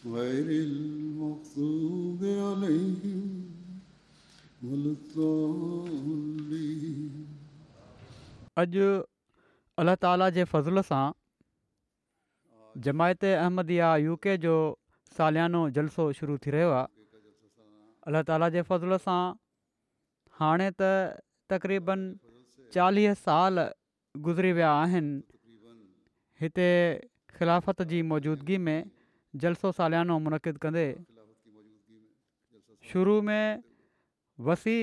[0.00, 0.14] अॼु
[9.78, 11.00] अल्ला ताला जे फज़ल सां
[12.86, 14.54] जमायत अहमद या यू के जो
[15.16, 16.88] सालियानो जलसो शुरू थी रहियो आहे
[18.12, 19.20] अलाह ताला जे فضل सां
[20.40, 20.88] हाणे त
[21.54, 22.06] तक़रीबन
[22.78, 23.60] चालीह سال
[24.30, 25.84] गुज़री विया आहिनि
[26.44, 26.68] हिते
[27.36, 28.80] ख़िलाफ़त जी मौजूदगी में
[29.38, 30.86] जलसो सालियानो मुनक़िद कंदे
[32.92, 33.62] शुरू में
[34.44, 34.78] वसी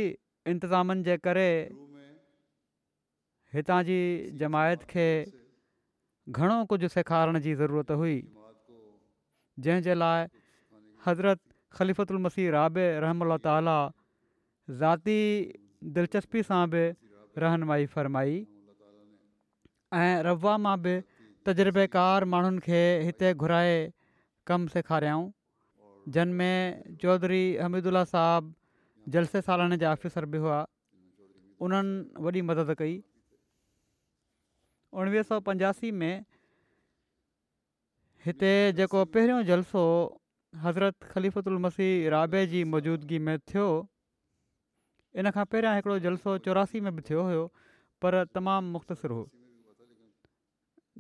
[0.48, 1.50] इंतिज़ामनि जे करे
[3.56, 3.98] हितां जी
[4.40, 5.08] जमायत खे
[6.32, 8.16] घणो कुझु सेखारण जी ज़रूरत हुई
[9.60, 10.26] जंहिंजे लाइ
[11.08, 13.68] हज़रत मसीह राब रहम ताल
[14.80, 15.20] ज़ाती
[16.00, 16.86] दिलचस्पी सां बि
[17.44, 18.40] रहनुमाई फरमाई
[19.96, 20.98] ऐं रवा मां बि
[21.46, 23.76] तजुर्बेकार माण्हुनि खे हिते घुराए
[24.48, 25.26] कमु सेखारियाऊं
[26.16, 26.54] जिन में
[27.02, 28.54] चौधरी हमीदुल्ला साहबु
[29.16, 30.60] जलसे सालाने जा ऑफिसर बि हुआ
[31.68, 32.96] उन्हनि वॾी मदद कई
[35.02, 36.14] उणिवीह सौ पंजासी में
[38.26, 39.84] हिते जेको पहिरियों जलसो
[40.64, 42.22] हज़रत ख़लीफ़ल मसीह रा
[42.54, 43.68] जी मौजूदगी में थियो
[45.22, 47.44] इन खां पहिरियां हिकिड़ो जलसो चौरासी में बि थियो हुयो
[48.06, 49.28] पर तमामु मुख़्तसिर हुओ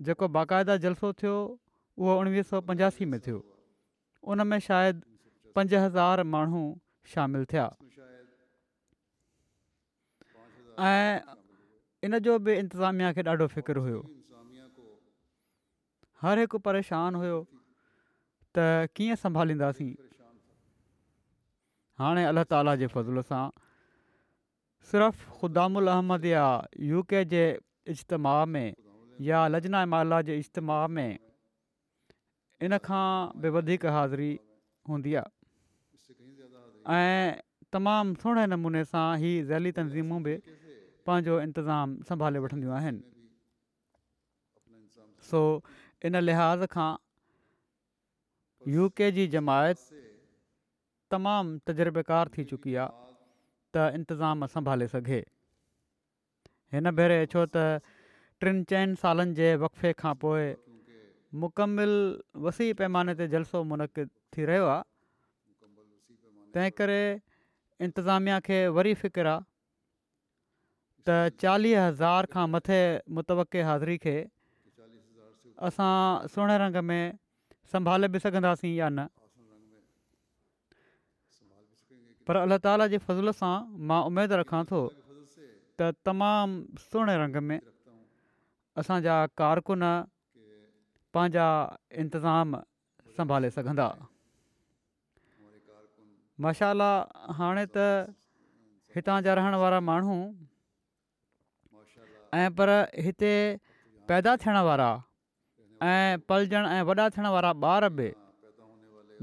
[0.09, 1.35] जेको बाक़ाइदा जलसो थियो
[1.97, 3.39] उहो उणिवीह सौ पंजासी में थियो
[4.31, 5.01] उन में शायदि
[5.55, 6.61] पंज हज़ार माण्हू
[7.13, 7.65] शामिलु थिया
[10.91, 11.33] ऐं
[12.05, 14.01] इन जो बि इंतिज़ामिया खे ॾाढो फ़िक्रु हुओ
[16.21, 17.39] हर हिकु परेशान हुयो
[18.57, 19.91] त कीअं संभालींदासीं
[21.99, 23.45] हाणे अल्ला ताला जे फज़ल सां
[24.91, 26.45] सिर्फ़ु ख़ुदा उल अहमद या
[26.93, 27.43] यू के जे
[27.93, 28.69] इजतमाह में
[29.29, 31.09] या लजना माला जे में
[32.65, 33.05] इन खां
[33.41, 34.29] बि वधीक हाज़िरी
[34.89, 35.25] हूंदी आहे
[36.93, 37.39] ऐं
[37.73, 40.33] तमामु सुहिणे नमूने सां ई ज़ैली तंज़ीमूं बि
[41.09, 43.03] पंहिंजो इंतज़ामु संभाले वठंदियूं आहिनि
[45.29, 45.41] सो
[46.09, 46.89] इन लिहाज़ खां
[48.75, 49.87] यू के जी जमायत
[51.15, 53.13] तमामु तजुर्बेकार थी चुकी आहे
[53.75, 55.21] त इंतिज़ाम संभाले सघे
[56.75, 57.69] हिन भेरे छो त
[58.41, 60.45] टिनि चइनि सालनि जे वक़फ़े खां पोइ
[61.41, 61.93] मुकमिल
[62.45, 64.81] वसी पैमाने ते जलसो मुनक़िद थी रहियो आहे
[66.53, 67.01] तंहिं करे
[67.85, 69.45] इंतिज़ामिया खे वरी फ़िकिर आहे
[71.05, 72.81] त चालीह हज़ार खां मथे
[73.15, 73.29] मुत
[73.69, 74.17] हाज़िरी खे
[75.69, 75.93] असां
[76.33, 77.01] सुहिणे रंग में
[77.73, 79.07] संभाले बि सघंदासीं या न
[82.27, 83.55] पर अलाह ताला जे फज़ुल सां
[83.87, 84.81] मां उमेदु रखां थो
[85.79, 87.57] त तमामु सुहिणे रंग में
[88.81, 89.83] असांजा कारकुन
[91.13, 91.47] पंहिंजा
[92.03, 92.49] इंतिज़ाम
[93.17, 93.87] संभाले सघंदा
[96.43, 96.89] माशाला
[97.39, 97.85] हाणे त
[98.95, 100.17] हितां जा रहण वारा माण्हू
[102.39, 102.69] ऐं पर
[103.07, 103.33] हिते
[104.09, 104.89] पैदा थियण वारा
[105.89, 108.09] ऐं पलजण ऐं वॾा थियण वारा ॿार बि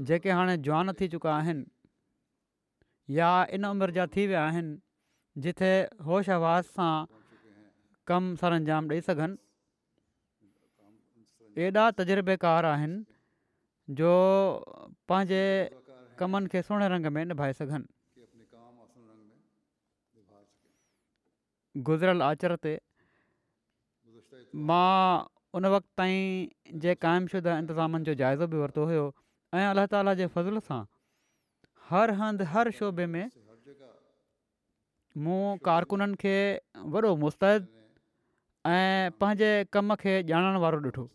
[0.09, 4.75] जेके हाणे जुआन थी चुका आहिनि या इन उमिरि जा थी विया आहिनि
[5.45, 5.71] जिथे
[6.07, 6.93] होश हवासश सां
[8.11, 9.35] कमु सर अंजाम ॾेई सघनि
[11.63, 14.09] एॾा तजुर्बेकार आहिनि जो
[15.09, 15.43] पंहिंजे
[16.19, 17.87] कमनि खे सुहि रंग में निभाए सघनि
[21.89, 22.73] गुज़रियल आचर ते
[24.67, 29.05] मां उन वक़्त ताईं जे क़ाइमशुदा इंतिज़ामनि जो जाइज़ो बि वरितो हुयो
[29.59, 30.79] ऐं अलाह ताला जे फज़ल सां
[31.89, 33.25] हर हंधि हर शोबे में
[35.25, 35.41] मूं
[35.71, 36.35] कारकुननि खे
[36.97, 37.67] वॾो मुस्तैद
[38.77, 41.09] ऐं पंहिंजे कम खे ॼाणण वारो ॾिठो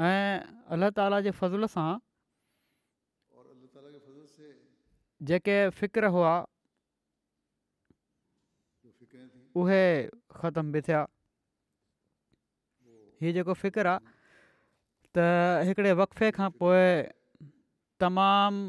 [0.00, 0.40] ऐं
[0.72, 2.00] अलाह त फ़ज़ल सां
[5.28, 6.32] जेके फ़िक्र हुआ
[9.62, 9.84] उहे
[10.36, 11.02] ख़तम बि थिया
[13.20, 14.00] ही जेको फ़िक्रु आहे
[15.14, 15.26] त
[15.68, 16.88] हिकिड़े वक़्फ़े खां पोइ
[18.00, 18.60] तमामु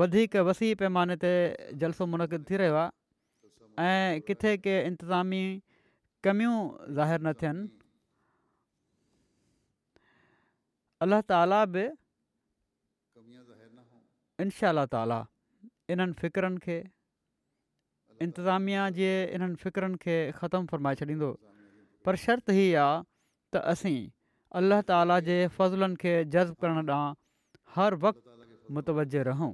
[0.00, 1.32] वधीक वसी पैमाने ते
[1.80, 5.44] जलसो मुनक़द थी रहियो आहे ऐं किथे के इंतिज़ामी
[6.24, 6.58] कमियूं
[6.96, 7.64] ज़ाहिर न थियनि
[11.02, 11.82] अलाह ताला बि
[14.42, 15.20] इनशा ताला
[15.92, 16.78] इन्हनि फ़िक्रनि खे
[18.24, 21.28] इंतिज़ामिया जे इन्हनि फ़िक्रनि खे ख़तमु फ़रमाए छॾींदो
[22.06, 22.94] पर शर्त हीअ आहे
[23.50, 24.00] त असीं
[24.58, 27.10] अलाह ताला जे फ़ज़लनि खे जज़्बु करण ॾांहुं
[27.74, 29.52] हर वक़्तु मुतवज रहूं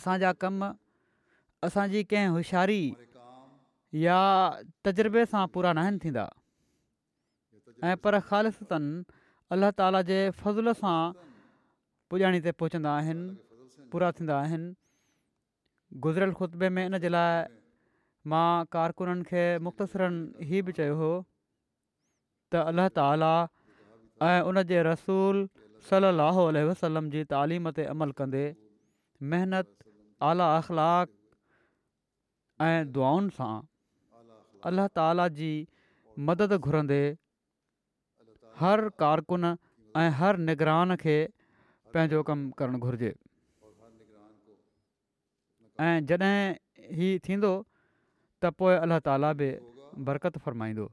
[0.00, 0.56] असांजा कम
[1.68, 2.82] असांजी कंहिं होशियारी
[4.06, 4.18] या
[4.86, 6.24] तजुर्बे सां पूरा न आहिनि थींदा
[7.86, 8.92] ऐं पर ख़ालनि
[9.54, 10.98] अलाह ताली जे फज़ुल सां
[12.10, 14.74] पुॼाणी ते पहुचंदा आहिनि पूरा थींदा आहिनि
[16.06, 17.44] गुज़िरियल ख़ुतबे में इन जे लाइ
[18.32, 21.12] मां कारकुननि खे मुख़्तसरनि ई बि चयो हुओ
[22.50, 23.30] त अल्लह ताला
[24.30, 25.46] ऐं उन जे रसूल
[25.92, 28.42] सलाहु वसलम जी तालीम ते अमल कंदे
[29.32, 29.68] महिनत
[30.32, 31.08] आला अख़लाक
[32.66, 33.54] ऐं दुआनि सां
[34.70, 35.52] अलाह ताला जी
[36.30, 37.00] मदद घुरंदे
[38.60, 39.44] हर कारकुन
[40.02, 41.16] ऐं हर निगरान खे
[41.96, 43.10] पंहिंजो कमु करणु घुरिजे
[45.88, 47.52] ऐं जॾहिं हीउ थींदो
[48.42, 49.50] त पोइ अलाह ताला बि
[50.08, 50.86] बरक़त फ़रमाईंदो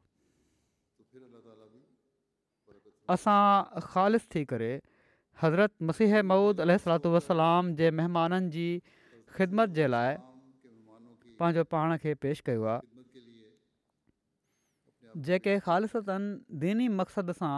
[3.16, 3.42] असां
[3.90, 4.72] ख़ालि थी करे
[5.44, 6.78] हज़रत मसीह मऊद अल
[7.18, 8.68] वसलाम जे महिमाननि जी
[9.40, 10.16] ख़िदमत जे लाइ
[11.40, 12.95] पंहिंजो पाण खे पेश कयो आहे
[15.24, 17.56] जेके ख़ालिसतनि दीनी मक़सद सां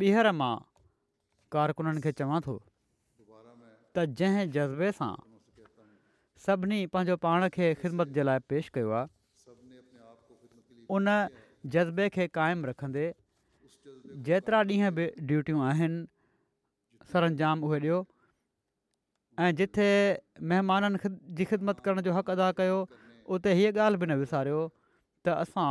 [0.00, 0.52] ॿीहर मां
[1.56, 5.10] कारकुननि खे चवां थो त जंहिं जज़्बे सां
[6.48, 9.56] सभिनी पंहिंजो पाण खे ख़िदमत जे लाइ पेश कयो आहे
[10.98, 11.10] उन
[11.74, 13.02] जज़्बे खे क़ाइमु रखंदे
[14.28, 17.68] जेतिरा ॾींहं बि ड्यूटियूं आहिनि सरंजाम
[19.40, 19.88] ऐं जिथे
[20.48, 22.76] महिमाननि ख़िद जी ख़िदमत करण जो हक़ अदा कयो
[23.36, 24.58] उते हीअ ॻाल्हि बि न विसारियो
[25.24, 25.68] त असां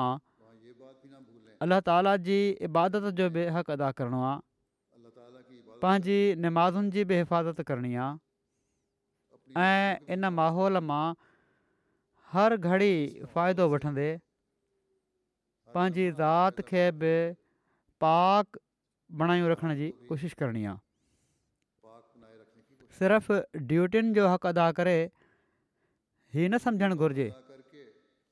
[1.66, 2.38] अलाह ताला जी
[2.70, 6.18] इबादत जो बि हक़ अदा करणो आहे पंहिंजी
[6.48, 11.04] नमाज़ुनि जी बि हिफ़ाज़त करणी आहे ऐं इन माहौल मां
[12.34, 12.92] हर घड़ी
[13.34, 14.10] फ़ाइदो वठंदे
[15.80, 17.14] पंहिंजी ज़ात खे बि
[18.08, 18.58] पाक
[19.24, 20.80] बणाइयूं रखण जी कोशिशि आहे
[23.00, 23.36] सिर्फ़ु
[23.72, 27.28] ड्यूटियुनि जो हक़ अदा करे ई न सम्झणु घुरिजे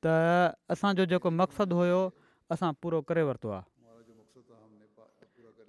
[0.04, 0.06] त
[0.76, 2.02] असांजो जेको मक़सदु हुयो
[2.56, 3.64] असां पूरो करे वरितो आहे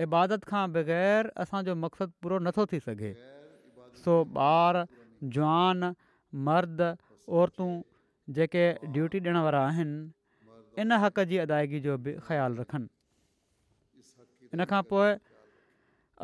[0.07, 3.13] इबादत खां बग़ैर असांजो मक़सदु पूरो नथो थी सघे
[4.03, 4.13] सो
[4.49, 4.75] ॿार
[5.35, 5.89] जवान
[6.51, 6.81] मर्द
[7.39, 7.71] औरतूं
[8.39, 8.65] जेके
[8.97, 9.99] ड्यूटी ॾियण वारा आहिनि
[10.83, 12.89] इन हक़ जी अदायगी जो बि ख़्यालु रखनि
[14.55, 15.09] इन खां पोइ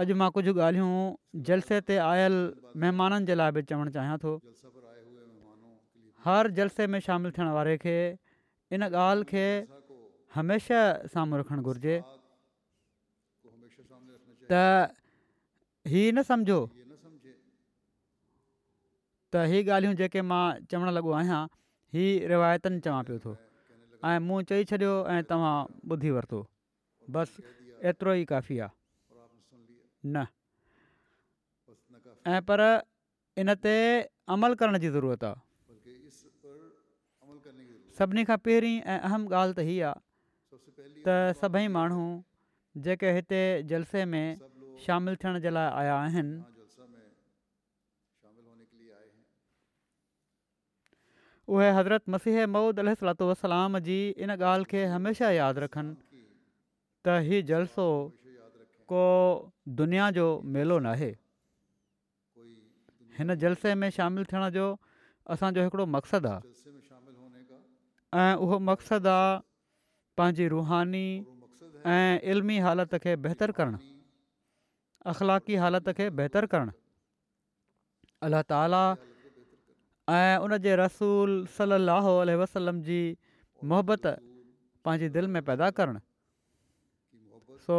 [0.02, 1.02] अॼु मां कुझु ॻाल्हियूं
[1.48, 2.36] जलसे ते आयल
[2.84, 4.30] महिमाननि जे लाइ बि चवणु चाहियां थो
[6.24, 7.94] हर जलसे में शामिलु थियण वारे खे
[8.76, 9.44] इन ॻाल्हि खे
[10.38, 10.80] हमेशह
[11.14, 11.96] साम्हूं रखणु घुरिजे
[14.50, 14.52] त
[15.94, 21.42] ई न सम्झो त हीअ ॻाल्हियूं जेके मां चवणु लॻो आहियां
[21.96, 23.36] हीउ रिवायतनि चवां पियो थो
[24.10, 25.56] ऐं मूं चई छॾियो ऐं तव्हां
[25.96, 26.46] ॿुधी वरितो
[27.16, 27.42] बसि
[27.90, 28.76] एतिरो ई काफ़ी आहे
[30.12, 30.16] न
[32.32, 32.60] ऐं पर
[33.42, 33.74] इन ते
[34.36, 36.10] अमल करण जी ज़रूरत आहे
[37.98, 42.04] सभिनी खां पहिरीं ऐं अहम ॻाल्हि त हीअ आहे त सभई माण्हू
[42.86, 43.40] जेके हिते
[43.72, 44.24] जलसे में
[44.86, 46.42] शामिलु थियण जे लाइ आया आहिनि
[51.54, 56.20] उहे हज़रत मसीह मऊद अलात वसलाम जी इन ॻाल्हि खे हमेशह यादि रखनि
[57.06, 57.88] त हीउ जलसो
[58.92, 59.02] को
[59.80, 60.94] दुनिया जो मेलो न
[63.18, 64.64] हिन जलसे में शामिलु थियण जो
[65.30, 66.42] असांजो हिकिड़ो मक़सदु आहे
[68.22, 69.36] ऐं उहो मक़सदु आहे
[70.18, 71.06] पंहिंजी रुहानी
[71.94, 73.78] ऐं इलमी हालत खे बहितरु करणु
[75.14, 76.72] अख़लाक़ी हालत खे बहितरु करणु
[78.26, 78.84] अल्ला ताला
[80.18, 83.00] ऐं उन जे रसूल सलाहु अलसलम जी
[83.70, 84.04] मोहबत
[84.84, 86.00] पंहिंजी दिलि में पैदा करणु
[87.68, 87.76] सो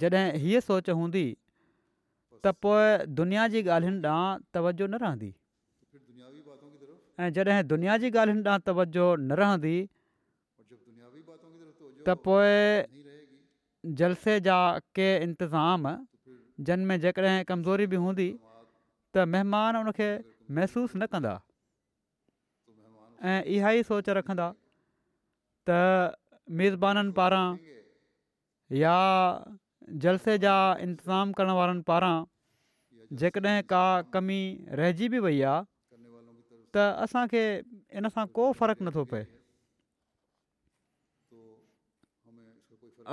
[0.00, 1.24] जॾहिं हीअ सोच हूंदी
[2.44, 2.86] त पोइ
[3.20, 5.30] दुनिया जी ॻाल्हियुनि ॾांहुं तवजो न रहंदी
[7.24, 9.74] ऐं जॾहिं दुनिया जी ॻाल्हियुनि ॾांहुं तवजो न रहंदी
[12.06, 12.56] त पोइ
[14.00, 14.58] जलसे जा
[14.98, 15.86] के इंतिज़ाम
[16.66, 18.28] जनमें जेकॾहिं कमज़ोरी बि हूंदी
[19.14, 20.10] त महिमान उनखे
[20.58, 21.34] महसूसु न कंदा
[23.32, 24.48] ऐं इहा ई सोच रखंदा
[25.70, 27.46] त मेज़बाननि पारां
[28.82, 28.96] या
[30.02, 32.14] जलसे जा इंतजाम करण वारनि पारां
[33.22, 33.82] जेकॾहिं का
[34.14, 34.40] कमी
[34.80, 35.60] रहिजी बि वई आहे
[36.74, 37.42] त असांखे
[38.00, 39.24] इन सां को फ़र्क़ु नथो पए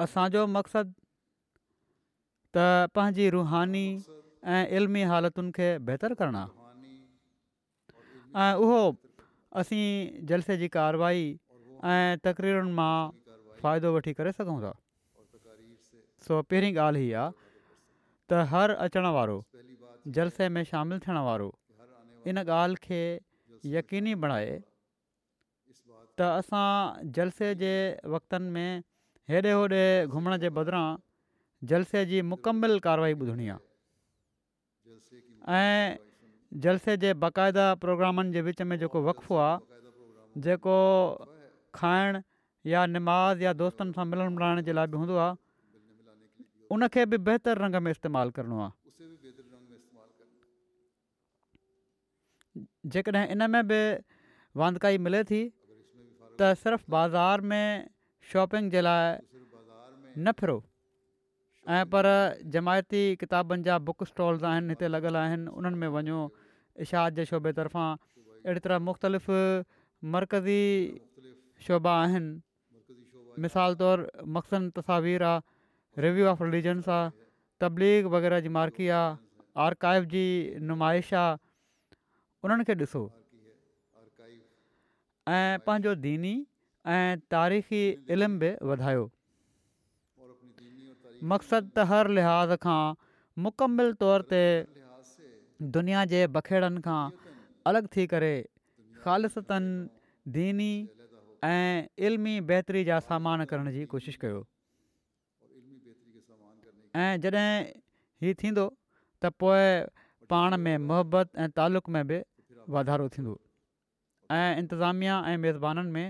[0.05, 0.91] असांजो मक़सदु
[2.55, 3.85] त पंहिंजी रुहानी
[4.55, 6.37] ऐं इल्मी हालतुनि खे बहितरु करण
[8.45, 8.83] ऐं उहो
[9.61, 9.87] असीं
[10.31, 11.25] जलसे जी कारवाई
[11.93, 12.93] ऐं तकरीरुनि मां
[13.63, 14.71] फ़ाइदो वठी करे सघूं था
[16.27, 17.25] सो पहिरीं ॻाल्हि हीअ
[18.31, 19.35] त हर अचणु वारो
[20.17, 21.45] जलसे में शामिलु थियण वारो
[22.31, 22.99] इन ॻाल्हि खे
[23.75, 24.57] यकीनी बणाए
[26.19, 26.65] त असां
[27.17, 27.71] जलसे जे
[28.15, 28.83] वक़्तनि में
[29.31, 29.81] हेॾे होॾे
[30.15, 30.83] घुमण जे बदिरां
[31.71, 33.65] जलसे जी मुकमिल कारवाई ॿुधणी आहे
[35.57, 35.87] ऐं
[36.65, 40.77] जलसे जे बाक़ाइदा प्रोग्रामनि जे विच में जेको वक़फ़ो आहे जेको
[41.79, 42.21] खाइणु
[42.71, 45.17] या नमाज़ या दोस्तनि सां मिलण मिलाइण जे लाइ बि हूंदो
[46.71, 48.71] उनखे बि बहितर रंग में इस्तेमालु करिणो आहे
[52.93, 53.81] जेकॾहिं इन में बि
[54.61, 55.41] वांधकाई मिले थी
[56.39, 57.65] त सिर्फ़ु बाज़ारि में
[58.31, 59.17] शॉपिंग जे लाइ
[60.25, 60.57] न फिरो
[61.75, 62.05] ऐं पर
[62.53, 66.19] जमायती किताबनि जा बुक स्टॉल्स आहिनि हिते लॻल आहिनि उन्हनि में वञो
[66.85, 67.89] इशाद जे शोभे तरफ़ां
[68.45, 69.29] अहिड़ी तरह मुख़्तलिफ़
[70.15, 70.61] मर्कज़ी
[71.67, 75.41] शोभा आहिनि मिसाल तौरु आहे
[76.05, 77.09] रिव्यू ऑफ रिलीजन्स आहे
[77.61, 79.15] तबलीग वग़ैरह जी मार्की आहे
[79.63, 80.23] आर्काइव जी
[80.71, 81.37] नुमाइश आहे
[82.47, 83.01] उन्हनि खे ॾिसो
[85.37, 86.33] ऐं पंहिंजो दीनी
[86.95, 87.81] ऐं तारीख़ी
[88.15, 89.01] इल्मु बि वधायो
[91.31, 92.81] मक़सदु त हर लिहाज़ खां
[93.47, 94.41] मुकमिल तौर ते
[95.77, 97.01] दुनिया जे बखेड़नि खां
[97.71, 98.31] अलॻि थी करे
[99.01, 99.75] ख़ालिसतनि
[100.37, 100.71] दीनी
[101.49, 104.41] ऐं इल्मी बहितरी जा सामान करण जी कोशिशि कयो
[106.95, 107.79] ऐं जॾहिं
[108.21, 108.65] हीउ थींदो
[109.21, 109.85] त पोइ
[110.29, 112.19] पाण में मोहबत ऐं तालुक़ में बि
[112.73, 113.33] वाधारो थींदो
[114.31, 116.07] ऐं इंतिज़ामिया ऐं मेज़बाननि में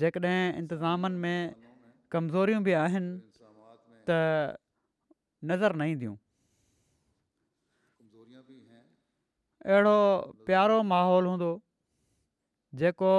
[0.00, 1.38] जेकॾहिं इंतिज़ामनि में
[2.12, 3.10] कमज़ोरियूं बि आहिनि
[4.10, 4.58] त
[5.44, 6.16] नज़र न ईंदियूं
[9.70, 10.00] अहिड़ो
[10.46, 11.50] प्यारो माहौल हूंदो
[12.80, 13.12] जेको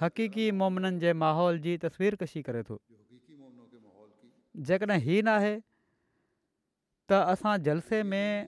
[0.00, 2.78] हकीक़ी मोमिननि जे माहौल जी तस्वीर कशी करे थो
[4.68, 5.56] जेकॾहिं ही नाहे
[7.10, 8.46] त असां जलसे में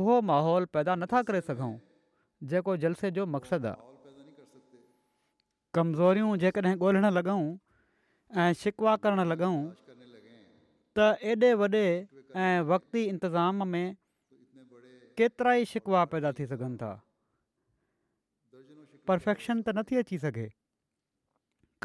[0.00, 1.72] उहो माहौल पैदा नथा करे सघूं
[2.52, 3.90] जेको जलसे जो मक़सदु आहे
[5.74, 7.40] कमज़ोरियूं जेकॾहिं ॻोल्हणु लॻूं
[8.44, 9.54] ऐं शिकवा करणु लॻूं
[10.96, 10.98] त
[11.34, 13.86] एॾे वॾे ऐं वक़्ती इंतिज़ाम में
[15.20, 16.90] केतिरा ई शिकवा पैदा थी सघनि था
[19.10, 20.48] परफेक्शन त नथी अची सघे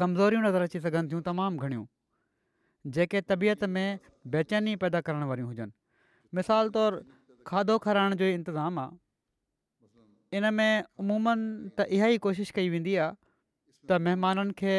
[0.02, 1.84] कमज़ोरियूं नज़र अची सघनि थियूं तमामु घणियूं
[2.96, 3.98] जेके तबियत में
[4.34, 5.72] बेचैनी पैदा करण वारियूं हुजनि
[6.38, 7.00] मिसाल तौरु
[7.50, 13.12] खाधो खाराइण जो ई आहे इन में उमूमनि त इहा ई कोशिशि कई वेंदी आहे
[13.88, 14.76] त महिमाननि खे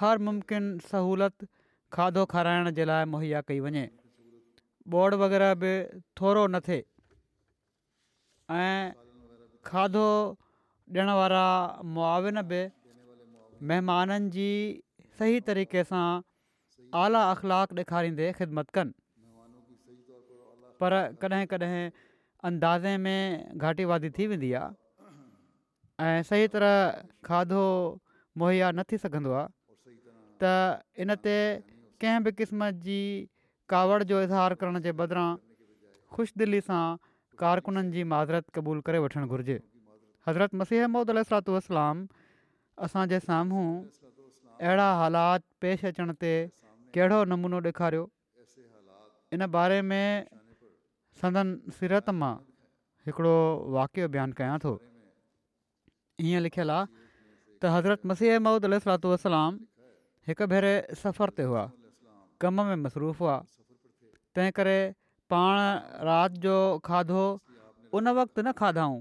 [0.00, 1.36] हर मुमकिन सहूलियत
[1.98, 3.84] खाधो खाराइण जे लाइ मुहैया कई वञे
[4.94, 5.72] बोड़ वग़ैरह बि
[6.20, 6.80] थोरो न थिए
[8.60, 8.92] ऐं
[9.70, 10.06] खाधो
[10.94, 11.46] ॾियण वारा
[11.96, 12.62] मुआविन बि
[13.70, 14.50] महिमाननि जी
[15.18, 16.06] सही तरीक़े सां
[16.96, 18.92] आला अख़लाक ॾेखारींदे ख़िदमत कनि
[20.80, 21.90] पर कॾहिं कॾहिं
[22.48, 24.68] अंदाज़े में घाटी वाधी थी वेंदी आहे
[26.00, 27.64] ऐं सही तरह खाधो
[28.38, 29.46] मुहैया न थी सघंदो आहे
[30.40, 31.36] त इन ते
[32.00, 33.00] कंहिं बि क़िस्म जी
[33.68, 35.30] कावड़ जो इज़हार करण जे बदिरां
[36.16, 36.96] ख़ुश दिली सां
[37.36, 39.60] कारकुननि जी माज़रत क़बूलु करे वठणु घुरिजे
[40.28, 42.06] हज़रत मसीह मम्मत वसलाम
[42.84, 43.68] असांजे साम्हूं
[44.60, 46.34] अहिड़ा हालात पेश अचण ते
[46.96, 48.04] कहिड़ो नमूनो ॾेखारियो
[49.36, 50.04] इन बारे में
[51.20, 52.34] संदन सिरत मां
[53.08, 53.36] हिकिड़ो
[53.76, 54.70] वाक़ियो बयानु कयां थो
[56.24, 56.86] हीअं लिखियलु आहे
[57.60, 59.52] त हज़रत मसीह ममूद अल सलातलाम
[60.30, 61.64] हिकु भेरे सफ़र ते हुआ
[62.44, 63.36] कम में मसरूफ़ हुआ
[64.38, 64.78] तंहिं करे
[65.34, 65.54] पाण
[66.08, 66.56] राति जो
[66.90, 67.22] खाधो
[68.00, 68.96] उन वक़्त न खाधाऊं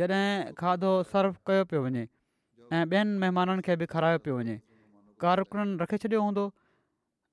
[0.00, 2.04] जॾहिं खाधो सर्व कयो पियो वञे
[2.72, 4.56] ऐं ॿियनि महिमाननि खे बि खारायो पियो वञे
[5.24, 6.44] कारकुननि रखे छॾियो हूंदो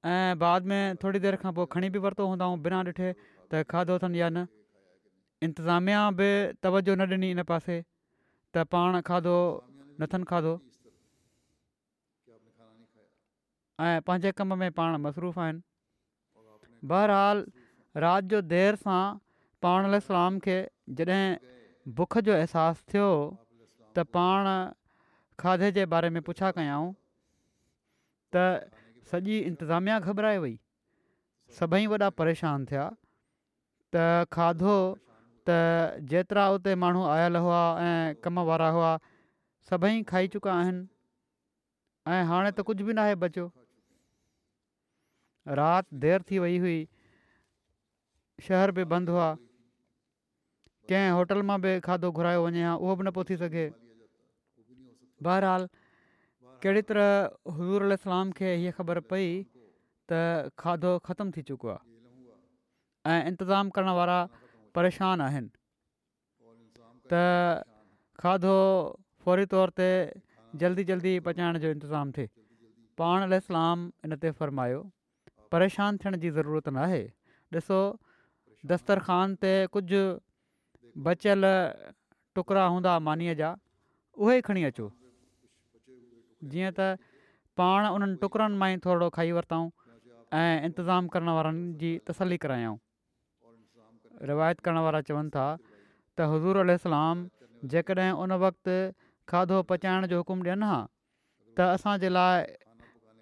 [0.05, 3.09] ऐं बाद में थोरी देरि खां पोइ खणी बि वरितो हूंदा बिना ॾिठे
[3.51, 4.43] त खाधो अथनि या न
[5.47, 6.27] इंतिज़ामिया बि
[6.63, 7.77] तवजो न ॾिनी हिन पासे
[8.51, 9.35] त पाण खाधो
[9.99, 10.53] न अथनि खाधो
[13.85, 15.59] ऐं पंहिंजे कम में पाण मसरूफ़ आहिनि
[16.91, 17.45] बहरहाल
[18.05, 19.01] राति जो देरि सां
[19.65, 20.57] पाण अलाम खे
[20.99, 21.23] जॾहिं
[21.99, 23.07] बुख जो अहसासु थियो
[23.95, 24.51] त पाण
[25.41, 26.91] खाधे जे बारे में पुछा कयऊं
[28.35, 28.49] त
[29.11, 30.57] सॼी इंतिज़ामिया ख़बर आहे वई
[31.59, 32.85] सभई वॾा परेशान थिया
[33.95, 34.05] त
[34.37, 34.75] खाधो
[35.49, 35.57] त
[36.13, 38.91] जेतिरा उते माण्हू आयल हुआ ऐं कमु वारा हुआ
[39.69, 40.83] सभई खाई चुका आहिनि
[42.13, 43.47] ऐं हाणे त कुझु बि न आहे बचियो
[45.59, 46.79] राति देरि थी वई हुई
[48.47, 49.29] शहर बि बंदि हुआ
[50.91, 53.65] कंहिं होटल मां बि खाधो घुरायो वञे हा उहो बि न पियो थी सघे
[56.63, 63.31] कहिड़ी तरह हज़ूर अलाम खे हीअ ख़बर पई त खाधो ख़तम थी चुको आहे ऐं
[63.35, 64.19] इंतज़ामु करण वारा
[64.79, 65.51] परेशान आहिनि
[67.13, 67.19] त
[68.23, 68.55] खाधो
[69.25, 69.87] फौरी तौर ते
[70.63, 72.27] जल्दी जल्दी पचाइण जो इंतज़ाम थिए
[73.03, 74.79] पाण अलाम इन ते फ़रमायो
[75.57, 77.03] परेशान थियण जी ज़रूरत न आहे
[77.61, 77.79] ॾिसो
[78.73, 80.01] दस्तरख़ान ते कुझु
[81.05, 81.45] बचियल
[82.35, 83.53] टुकड़ा हूंदा मानीअ जा
[84.17, 84.89] उहे ई खणी अचो
[86.51, 86.81] जीअं त
[87.59, 89.65] पाण उन्हनि टुकड़नि मां ई थोरो खाई वरितऊं
[90.39, 92.75] ऐं इंतिज़ामु करण वारनि जी तसल्ली करायूं
[94.31, 96.71] रिवायत करण वारा चवनि था त हज़ूर अल
[97.73, 98.77] जेकॾहिं उन वक़्ति
[99.33, 102.45] खाधो पचाइण जो हुकुम ॾियनि हा त असांजे लाइ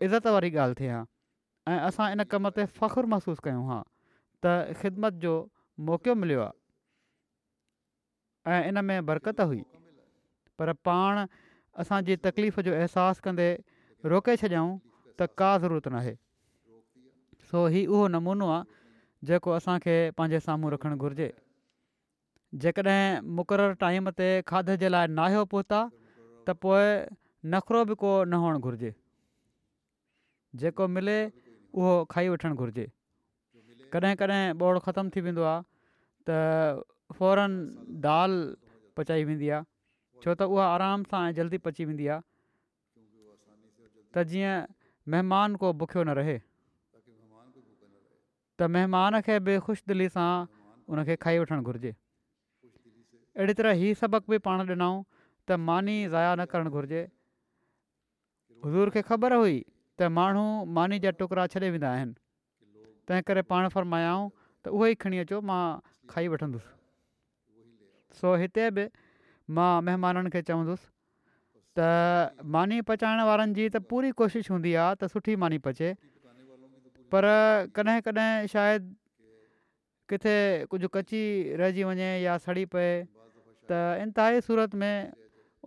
[0.08, 1.02] इज़त वारी ॻाल्हि थिए हा
[1.74, 3.80] ऐं असां इन कम ते फ़खुरु महसूसु कयूं हा
[4.46, 5.34] त ख़िदमत जो
[5.90, 6.58] मौक़ो मिलियो आहे
[8.58, 9.62] ऐं इन में बरकत हुई
[10.62, 11.14] पर पाण
[11.80, 13.48] असांजी तकलीफ़ जो अहसासु कंदे
[14.10, 14.70] रोके छॾियऊं
[15.20, 16.14] त का ज़रूरत ना है,
[17.50, 21.30] सो ही उहो नमूनो आहे जेको असांखे पंहिंजे साम्हूं रखणु घुरिजे
[22.64, 26.88] जेकॾहिं मुक़ररु टाइम ते खाधे जे लाइ नाहियो पहुता त पोइ
[27.56, 28.94] नखरो बि को न हुअणु घुरिजे
[30.64, 31.18] जेको मिले
[31.82, 32.86] उहो खाई वठणु घुरिजे
[33.94, 35.62] कॾहिं कॾहिं ॿोड़ ख़तम थी वेंदो आहे
[36.28, 36.30] त
[37.20, 37.52] फौरन
[38.08, 38.32] दाल
[38.98, 39.71] पचाई वेंदी आहे
[40.22, 42.22] छो त उहा आराम सां ऐं जल्दी पची वेंदी आहे
[44.14, 44.66] त जीअं
[45.14, 50.28] महिमान को बुखियो न रहे त महिमान खे बि ख़ुशि दिली सां
[50.94, 54.98] उनखे खाई वठणु घुरिजे अहिड़ी तरह ई सबक़ बि पाण ॾिनऊं
[55.50, 57.02] त मानी ज़ाया न करणु घुरिजे
[58.66, 59.56] हज़ूर खे ख़बर हुई
[59.98, 60.46] त माण्हू
[60.80, 62.14] मानी जा टुकड़ा छॾे वेंदा आहिनि
[63.10, 64.28] तंहिं करे पाण फरमायाऊं
[64.62, 65.62] त उहो ई खणी अचो मां
[66.14, 68.86] खाई वठंदुसि सो हिते बि
[69.58, 70.88] मां महिमाननि खे चवंदुसि
[71.80, 75.90] त मानी पचाइण वारनि जी त पूरी कोशिशि हूंदी आहे त सुठी मानी पचे
[77.14, 77.26] पर
[77.78, 78.94] कॾहिं कॾहिं शायदि
[80.12, 80.36] किथे
[80.72, 81.24] कुझु कची
[81.64, 82.92] रहिजी वञे या सड़ी पए
[83.72, 84.94] त इंतिहाई सूरत में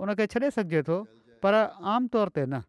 [0.04, 0.98] उनखे छॾे सघिजे थो
[1.44, 1.60] पर
[1.94, 2.62] आमतौर ते न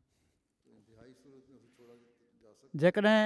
[2.84, 3.26] जेकॾहिं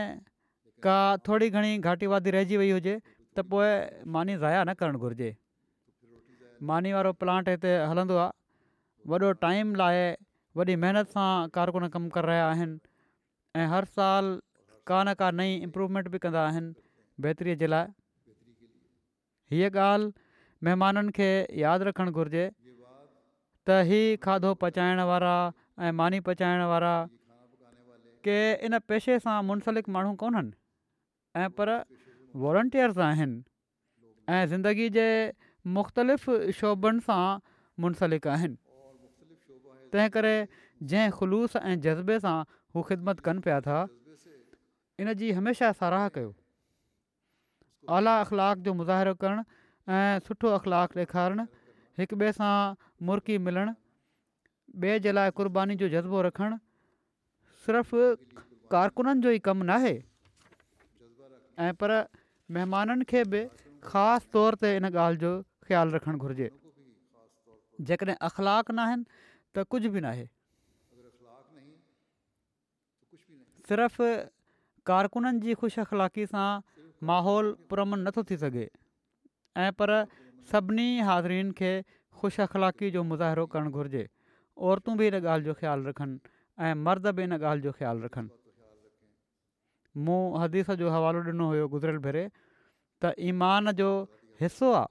[0.88, 0.98] का
[1.28, 2.98] थोरी घणी घाटी घाटीवादी रहिजी वई हुजे
[3.38, 3.70] त पोइ
[4.18, 5.32] मानी ज़ाया न करणु घुरिजे
[6.68, 8.32] मानी वारो प्लांट हिते हलंदो आहे
[9.10, 9.98] वॾो टाइम लाइ
[10.56, 14.28] वॾी महिनत सां कारकुन कमु करे रहिया आहिनि हर साल
[14.92, 16.74] का न का नई इम्प्रूवमेंट बि कंदा आहिनि
[17.26, 17.94] बहितरीअ जे लाइ
[19.54, 20.12] हीअ ॻाल्हि
[20.68, 21.30] महिमाननि खे
[21.64, 22.46] यादि रखणु घुरिजे
[23.70, 25.34] त ई खाधो पचाइण वारा
[25.80, 26.94] ऐं मानी पचाइण वारा
[28.28, 30.54] के इन पेशे सां मुनसलिक माण्हू कोन्हनि
[31.44, 31.70] ऐं पर
[32.46, 33.40] वॉलेंटियर्स आहिनि
[34.38, 35.08] ऐं ज़िंदगी जे
[35.68, 37.40] मुख़्तलिफ़ शोभनि सां
[37.84, 38.56] मुंसलिकु आहिनि
[39.94, 40.36] तंहिं करे
[40.84, 42.38] जंहिं ख़ुलूस ऐं जज़्बे सां
[42.76, 43.88] हू ख़िदमत कनि पिया था
[45.00, 46.32] इन जी हमेशह साराह कयो
[47.96, 49.44] आला अख़लाक़ जो मुज़रो करणु
[50.00, 51.46] ऐं सुठो अख़लाक ॾेखारणु
[52.00, 52.56] हिक ॿिए सां
[53.12, 53.72] मुर्की मिलणु
[54.84, 56.58] ॿिए जे लाइ क़ुर्बानी जो जज़्बो रखणु
[57.66, 57.94] सिर्फ़
[58.76, 59.96] कारकुननि जो ई कमु न आहे
[61.68, 61.92] ऐं पर
[62.54, 63.42] महिमाननि खे बि
[63.92, 65.32] ख़ासि तौर ते इन ॻाल्हि जो
[65.70, 66.50] ख़्यालु रखणु घुरिजे
[67.88, 69.08] जेकॾहिं अख़लाक न आहिनि
[69.54, 70.26] त कुझु बि न आहे
[73.70, 74.06] सिर्फ़ु
[74.90, 76.50] कारकुननि जी ख़ुशि अख़लाक़ी सां
[77.12, 78.66] माहौल पुरमन नथो थी सघे
[79.68, 79.90] ऐं पर
[80.50, 81.72] सभिनी हाज़िरीनि खे
[82.18, 84.04] ख़ुशि अख़लाकी जो मुज़ाहिरो करणु घुरिजे
[84.70, 86.16] औरतूं बि इन ॻाल्हि जो ख़्यालु रखनि
[86.68, 88.30] ऐं मर्द बि इन ॻाल्हि जो ख़्यालु रखनि
[90.08, 92.24] मूं हदीस जो हवालो ॾिनो हुयो गुज़िरियल भेरे
[93.04, 93.90] त ईमान जो
[94.42, 94.88] हिसो आहे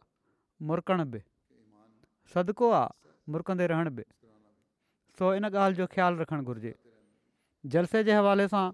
[0.67, 1.21] मुरकणु बि
[2.35, 4.05] सदिको आहे मुरकंदे रहण बि
[5.19, 6.75] सो इन ॻाल्हि जो ख़्यालु रखणु घुरिजे
[7.75, 8.67] जलसे जे हवाले सां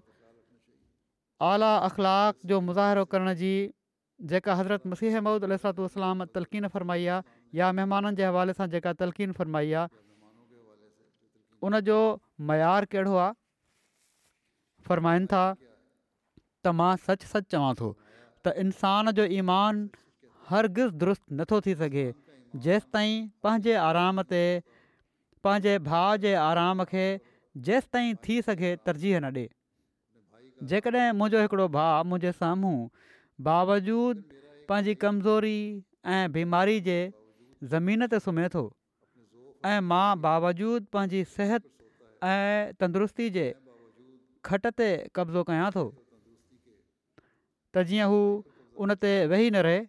[1.49, 3.53] आला अख़लाक जो मुज़ाहिरो करण जी
[4.31, 9.33] जेका हज़रत मसीह अहमूद अलातलाम तलक़ीन फरमाई आहे या महिमाननि जे हवाले सां जेका तलक़ीन
[9.41, 10.03] फरमाई आहे
[11.69, 11.99] उनजो
[12.51, 13.37] मयारु कहिड़ो आहे
[14.89, 19.85] फ़रमाइनि था त मां सच सच चवां थो त इंसान जो ईमान
[20.49, 22.05] हरगिज़ु दुरुस्त नथो थी सघे
[22.65, 24.41] जेसिताईं पंहिंजे आराम ते
[25.45, 27.05] पंहिंजे भाउ जे आराम खे
[27.69, 32.77] जेसिताईं थी सघे तरजीह न ॾिए जेकॾहिं मुंहिंजो हिकिड़ो भाउ मुंहिंजे साम्हूं
[33.49, 34.21] बावजूद
[34.71, 35.57] पंहिंजी कमज़ोरी
[36.17, 36.97] ऐं बीमारी जे
[37.73, 38.63] ज़मीन ते सुम्हे थो
[39.71, 41.65] ऐं मां बावजूद पंहिंजी सिहत
[42.29, 43.45] ऐं तंदुरुस्ती जे
[44.51, 48.21] खट ते कब्ज़ो कयां थो त जीअं हू
[48.85, 49.83] उन ते वेही न रहे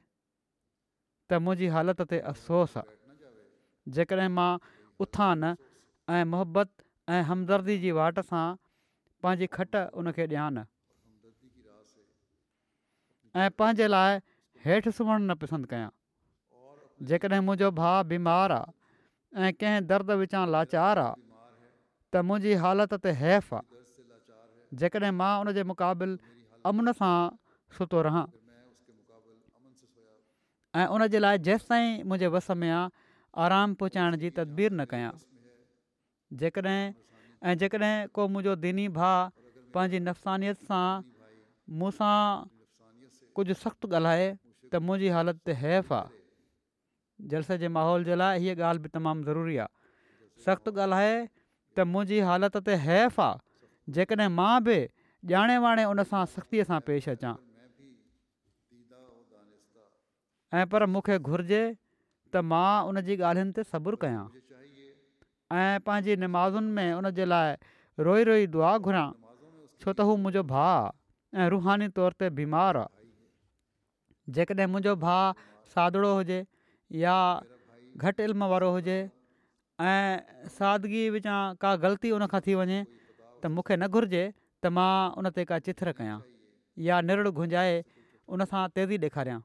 [1.31, 2.97] त मुंहिंजी हालति ते अफ़सोस आहे
[3.97, 4.51] जेकॾहिं मां
[5.05, 6.23] उथान ऐं
[7.17, 8.47] ऐं हमदर्दी जी वाट सां
[9.25, 10.63] पंहिंजी खट उनखे ॾियांनि
[13.43, 14.21] ऐं पंहिंजे लाइ
[14.67, 15.91] हेठि सुम्हणु न पसंदि कयां
[17.11, 21.41] जेकॾहिं मुंहिंजो भाउ बीमार आहे ऐं कंहिं दर्द विचां लाचार आहे
[22.15, 26.19] त मुंहिंजी हालति ते हैफ़ आहे जेकॾहिं मां उनजे मुक़ाबिल
[26.73, 27.15] अमन सां
[27.79, 28.25] सुतो रहां
[30.77, 31.77] ऐं उन जे लाइ मुझे
[32.09, 32.89] मुंहिंजे वस में आहे
[33.43, 35.13] आराम पहुचाइण जी तदबीर न कयां
[36.43, 36.83] जेकॾहिं
[37.49, 39.13] ऐं जेकॾहिं को मुंहिंजो दिनी भा
[39.77, 40.89] पंहिंजी नफ़सानियत सां
[41.81, 41.91] मूं
[43.41, 44.27] कुझु सख़्तु ॻाल्हाए
[44.69, 49.57] त मुंहिंजी हालति हैफ़ आहे जल्स जे माहौल जे लाइ हीअ ॻाल्हि बि तमामु ज़रूरी
[49.67, 49.75] आहे
[50.51, 51.15] सख़्तु ॻाल्हाए
[51.77, 54.79] त मुंहिंजी हालति ते हैफ़ आहे जेकॾहिं मां बि
[55.37, 57.35] ॼाणे वाणे उनसां सख़्तीअ सां पेश अचां
[60.59, 61.61] ऐं पर मूंखे घुरिजे
[62.35, 68.25] त मां उन जी ॻाल्हियुनि ते सबुरु कयां ऐं पंहिंजी नमाज़ुनि में उनजे लाइ रोई
[68.29, 69.05] रोई दुआ घुरां
[69.85, 70.87] छो त हू मुंहिंजो भाउ
[71.39, 75.27] ऐं रुहानी तौर ते बीमारु आहे जेकॾहिं मुंहिंजो भाउ
[75.75, 76.39] सादिड़ो हुजे
[77.05, 77.17] या
[78.07, 78.97] घटि इल्म वारो हुजे
[79.89, 84.91] ऐं सादिगी विचां का ग़लती उन खां थी वञे त मूंखे न घुरिजे त मां
[85.23, 86.17] उन ते का चित्र कयां
[86.89, 87.77] या निड़ घुंजाए
[88.37, 89.39] उन तेज़ी ॾेखारियां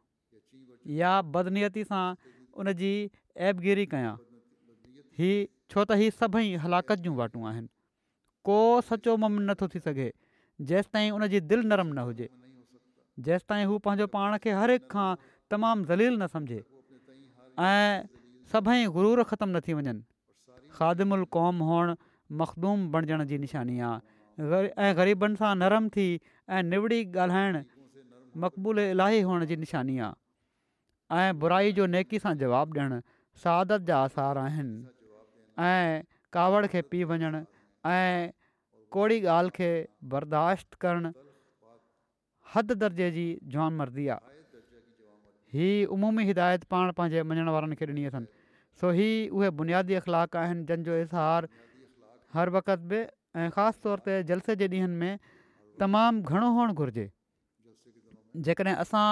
[0.98, 2.04] या बदनीयती सां
[2.62, 2.92] उन जी
[3.50, 4.14] ऐबगिरी कयां
[5.20, 7.68] हीअ छो त हीअ सभई हलाकत जूं वाटूं आहिनि
[8.50, 8.58] को
[8.92, 10.12] सचो मम नथो थी सघे
[10.70, 12.28] जेसिताईं उनजी दिलि नरम न हुजे
[13.28, 15.10] जेसिताईं हू पंहिंजो पाण खे हरहिक खां
[15.54, 16.64] तमामु ज़लील न सम्झे
[17.68, 18.10] ऐं
[18.54, 20.02] सभई ग़रूर ख़तमु न थी वञनि
[20.78, 21.96] ख़ाद मुल क़ौम हुअणु
[22.42, 26.08] मखदूम बणिजण जी निशानी आहे ग़री ऐं ग़रीबनि सां नरमु थी
[26.50, 27.62] ऐं निवड़ी ॻाल्हाइणु
[28.46, 30.21] मक़बूल इलाही हुअण जी निशानी आहे
[31.12, 32.98] ऐं बुराई जो नेकी सां जवाबु ॾियणु
[33.44, 35.72] सादत जा आसार आहिनि
[36.36, 37.32] कावड़ खे पी वञणु
[38.96, 39.70] कोड़ी ॻाल्हि खे
[40.14, 41.12] बर्दाश्त करणु
[42.54, 44.40] हद दर्जे जी जान मर्दी आहे
[45.58, 48.26] हीअ उमूमी हिदायत पाण पंहिंजे मञण वारनि खे ॾिनी अथनि
[48.82, 51.48] सो हीअ उहे बुनियादी अख़लाक आहिनि जंहिंजो इज़हार
[52.38, 55.36] हर वक़्त ऐं ख़ासि तौर ते जलसे जे ॾींहंनि में
[55.86, 57.06] तमामु घणो हुअणु घुरिजे
[58.48, 59.06] जेकॾहिं असां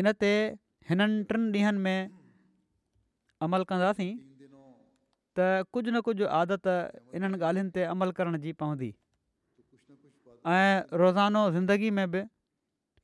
[0.00, 0.12] इन
[0.88, 2.00] हिननि टिनि ॾींहनि में
[3.42, 4.12] अमल कंदासीं
[5.36, 6.66] त कुझु न कुझु आदत
[7.18, 8.90] इन्हनि ॻाल्हियुनि ते अमल करण जी पवंदी
[10.46, 12.22] ऐं रोज़ानो ज़िंदगी में बि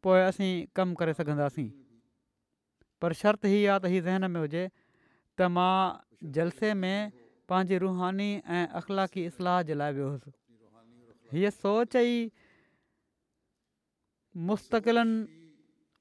[0.03, 1.69] पोइ असीं कमु करे सघंदासीं
[3.03, 4.65] पर शर्त हीअ आहे त हीअ ज़हन में हुजे
[5.35, 5.75] त मां
[6.39, 6.97] जलसे में
[7.51, 10.33] पंहिंजी रुहानी ऐं अख़लाक़ी इस्लाह जे लाइ वियो हुउसि
[11.35, 12.17] हीअ सोच ई
[14.49, 15.42] मुस्तक़िलनि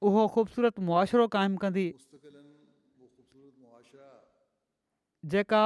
[0.08, 1.86] उहो ख़ूबसूरत मुआशि क़ाइमु कंदी
[5.32, 5.62] जेका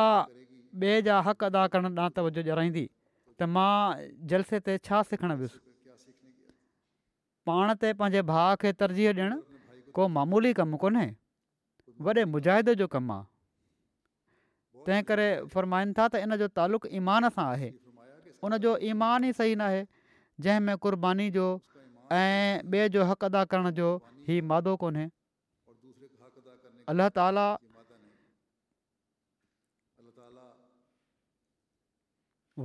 [0.77, 2.85] ॿिए जा हक़ अदा करण ॾांहुं ॼाणाईंदी
[3.41, 3.77] त मां
[4.33, 5.59] जलसे ते छा सिखणु वियुसि
[7.49, 9.39] पाण ते पंहिंजे भाउ खे तरजीह ॾियणु
[9.99, 11.07] को मामूली कमु कोन्हे
[12.09, 17.47] वॾे मुजाहिद जो कमु आहे तंहिं करे फ़र्माईनि था त इन जो तालुक़ु ईमान सां
[17.57, 17.71] आहे
[18.49, 19.81] उनजो ईमान ई सही न आहे
[20.47, 21.47] जंहिंमें क़ुर्बानी जो
[22.19, 22.29] ऐं
[22.69, 23.89] ॿिए जो हक़ अदा करण जो
[24.29, 25.05] ही मादो कोन्हे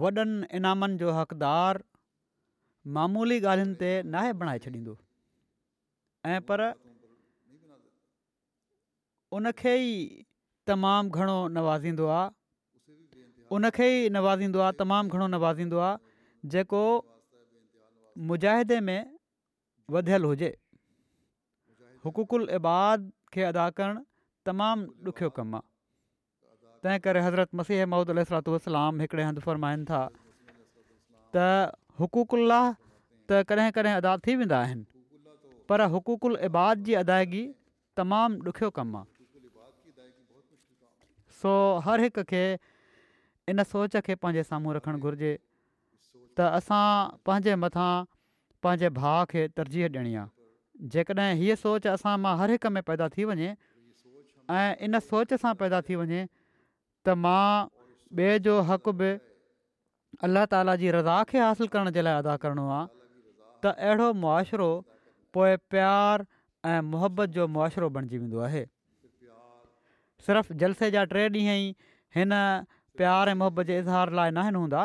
[0.02, 0.24] वॾनि
[0.58, 1.82] इनामनि जो हक़दारु
[2.96, 4.94] मामूली ॻाल्हियुनि ते नाहे बणाए छॾींदो
[6.34, 6.62] ऐं पर
[9.38, 9.94] उनखे ई
[10.72, 16.82] तमामु घणो नवाज़ींदो आहे उनखे ई नवाज़ींदो आहे तमामु घणो नवाज़ींदो आहे जेको
[18.32, 19.00] मुजाहिदे में
[19.94, 20.50] वधियल हुजे
[22.06, 24.02] हुकुल इबाद खे अदा करणु
[24.50, 28.22] तमामु ॾुखियो कमु आहे तंहिं करे हज़रत मसीह महमद अल
[29.02, 30.00] हिकिड़े हंधु फ़रमाइनि था
[31.38, 31.46] त
[32.00, 32.66] हुकुकुल्लाह
[33.30, 34.84] त कॾहिं कॾहिं अदा थी वेंदा आहिनि
[35.70, 37.44] पर हुकूकुल इबाद जी अदाइगी
[38.02, 40.10] तमामु ॾुखियो कमु आहे
[41.44, 41.52] सो
[41.86, 42.44] हर हिक खे
[43.54, 45.34] इन सोच खे पंहिंजे साम्हूं रखणु घुरिजे
[46.38, 46.84] त असां
[47.30, 47.90] पंहिंजे मथां
[48.66, 50.30] पंहिंजे भाउ खे तरजीह ॾियणी आहे
[50.90, 53.50] जेकॾहिं हीअ सोच असां मां हर हिक में पैदा थी वञे
[54.88, 56.22] इन सोच सां पैदा थी वञे
[57.06, 57.68] त मां
[58.22, 59.10] ॿिए जो हक़ बि
[60.28, 62.88] अलाह ताला जी रज़ा खे हासिलु करण जे लाइ अदा करणो आहे
[63.66, 64.72] त अहिड़ो मुआशिरो
[65.38, 66.28] पोइ प्यारु
[66.72, 68.66] ऐं जो मुआरो बणिजी वेंदो आहे
[70.26, 71.72] सिर्फ़ु जलसे जा टे ॾींहं ई
[72.18, 72.34] हिन
[73.02, 74.84] प्यार ऐं मुहबत जे इज़हार लाइ न आहिनि हूंदा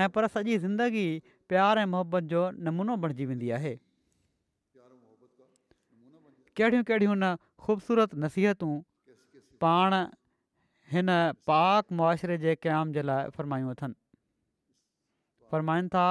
[0.00, 1.06] ऐं पर सॼी ज़िंदगी
[1.52, 3.78] प्यार ऐं मुहबत जो नमूनो बणिजी वेंदी आहे
[6.58, 8.74] कहिड़ियूं कहिड़ियूं न ख़ूबसूरत नसीहतूं
[9.62, 9.94] पाण
[10.94, 11.08] हिन
[11.50, 13.94] पाक मुआरे जे क़याम जे लाइ फ़रमायूं अथनि
[15.50, 16.06] फ़रमाइनि था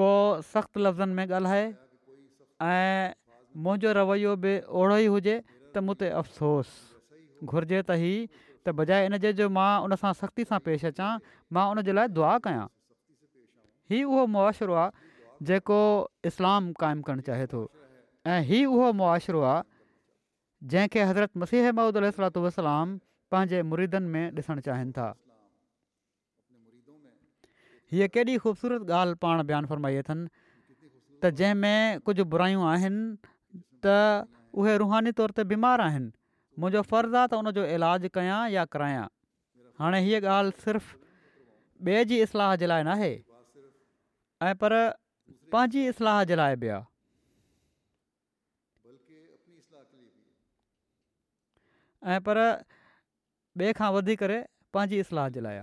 [0.00, 0.10] को
[0.50, 1.64] सख़्तु लफ़्ज़नि में ॻाल्हाए
[2.72, 3.14] ऐं
[3.62, 5.36] मुंहिंजो रवैयो बि ओड़ो ई हुजे
[5.74, 10.58] त मूं ते अफ़सोस घुरिजे त ई त बजाए इनजे जो मां उनसां सख़्ती सां
[10.68, 11.12] पेश अचां
[11.54, 12.66] मां उनजे लाइ दुआ कयां
[13.92, 15.10] हीउ उहो मुआशिरो आहे
[15.50, 15.80] जेको
[16.28, 17.64] इस्लाम क़ाइमु करणु चाहे थो
[18.34, 19.62] ऐं हीअ उहो मुआशिरो आहे
[20.70, 22.94] जंहिंखे हज़रत मसीह महूदुलात वसलाम
[23.34, 25.04] पंहिंजे मुरीदनि में ॾिसणु चाहिनि था
[27.92, 30.24] हीअ केॾी ख़ूबसूरत ॻाल्हि पाण बयानु फरमाई अथनि
[31.22, 33.04] त जंहिंमें कुझु बुराइयूं आहिनि
[33.86, 33.94] त
[34.62, 36.10] उहे रुहानी तौर ते बीमार आहिनि
[36.58, 39.06] मुंहिंजो फ़र्ज़ु आहे त उनजो इलाजु कया या करायां
[39.84, 40.90] हाणे हीअ ॻाल्हि सिर्फ़
[41.92, 43.12] ॿिए जी इस्लाह जे लाइ नाहे
[44.50, 44.76] ऐं पर
[45.56, 46.84] पंहिंजी इस्लाह जे लाइ बि आहे
[52.04, 52.38] ऐं पर
[53.60, 54.38] ॿिए खां वधी करे
[54.76, 55.60] पंहिंजी इस्लाह जे लाइ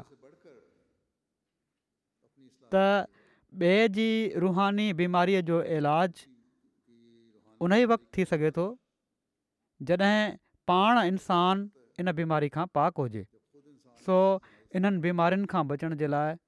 [2.73, 2.83] त
[3.63, 4.07] ॿिए जी
[4.45, 6.23] रुहानी बीमारीअ जो इलाज
[7.65, 8.63] उन ई वक़्तु थी सघे थो
[9.91, 10.15] जॾहिं
[10.71, 11.69] पाण इंसान
[12.03, 13.25] इन बीमारी खां पाक हुजे
[14.05, 14.17] सो
[14.79, 16.39] इन्हनि बीमारियुनि खां बचण जे लाइ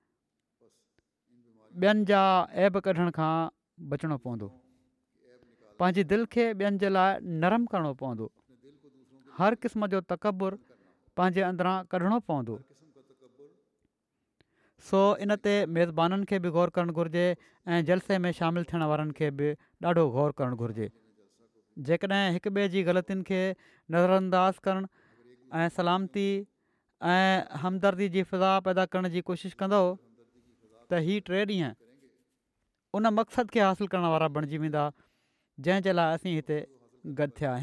[1.83, 2.21] ॿियनि जा
[2.65, 3.31] ऐब कढण खां
[3.93, 4.47] बचणो पवंदो
[5.81, 6.89] पंहिंजी दिलि खे ॿियनि
[7.43, 8.31] नरम पवंदो
[9.37, 10.57] हर क़िस्म जो तकबुर
[11.19, 12.57] पंहिंजे अंदरां कढणो पवंदो
[14.89, 17.25] सो इन ते मेज़बानीनि खे बि ग़ौरु करणु घुरिजे
[17.75, 19.47] ऐं जलसे में शामिलु थियण वारनि खे बि
[19.91, 20.87] ॾाढो गौर करणु घुरिजे
[21.87, 23.39] जेकॾहिं हिक ॿिए जी ग़लतियुनि खे
[23.95, 24.19] नज़र
[24.65, 24.87] करणु
[25.61, 26.27] ऐं सलामती
[27.13, 31.73] ऐं हमदर्दी जी फिज़ा पैदा करण जी कोशिशि कंदो त इहा टे ॾींहं
[32.99, 34.89] उन मक़सद खे हासिलु करण वारा बणिजी वेंदा
[35.67, 36.57] जंहिंजे लाइ असीं हिते
[37.21, 37.57] गद थिया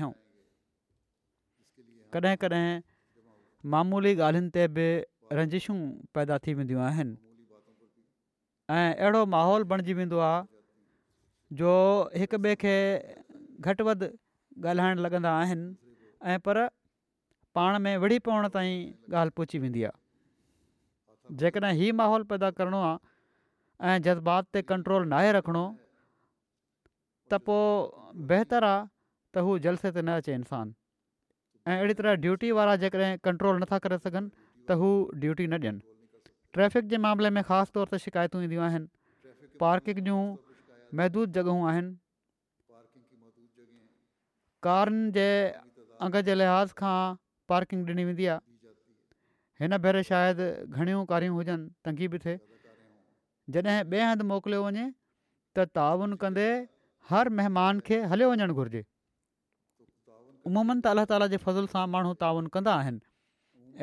[2.14, 2.64] कॾहिं कॾहिं
[3.74, 4.86] मामूली ॻाल्हियुनि ते बि
[5.38, 5.76] रंजिशूं
[6.14, 7.14] पैदा थी वेंदियूं आहिनि
[8.76, 10.40] ऐं अहिड़ो माहौल बणजी वेंदो आहे
[11.60, 11.70] जो
[12.22, 12.74] हिक ॿिए खे
[13.68, 14.08] घटि वधि
[14.72, 15.66] ॻाल्हाइणु लॻंदा आहिनि
[16.34, 16.60] ऐं पर
[17.58, 18.76] पाण में विढ़ी पवण ताईं
[19.22, 25.32] ॻाल्हि पहुची वेंदी आहे जेकॾहिं हीउ माहौल पैदा करिणो आहे ऐं जज़्बात ते कंट्रोल नाहे
[25.40, 25.64] रखिणो
[27.32, 28.84] त पोइ बहितरु आहे
[29.34, 30.72] त हू जलसे ते न अचे इंसानु
[31.66, 34.30] ऐं अहिड़ी तरह ड्यूटी वारा जेकॾहिं कंट्रोल नथा करे सघनि
[34.68, 34.88] त हू
[35.24, 38.88] ड्यूटी न ॾियनि ट्रैफ़िक जे मामले में ख़ासि तौर ते शिकायतूं ईंदियूं आहिनि
[39.62, 40.22] पार्किंग जूं
[41.00, 41.92] महदूद जॻहियूं आहिनि
[44.68, 45.28] कारनि जे
[46.08, 46.98] अंग जे लिहाज़ खां
[47.54, 52.38] पार्किंग ॾिनी वेंदी आहे हिन भेरे शायदि घणियूं कारियूं हुजनि तंगी बि थिए
[53.58, 56.48] जॾहिं ॿिए हंधि मोकिलियो वञे त ताउन कंदे
[57.14, 58.82] हर महिमान खे हलियो वञणु घुरिजे
[60.50, 63.00] उमूमनि त अलाह ताला जे फज़ल सां माण्हू तावन कंदा आहिनि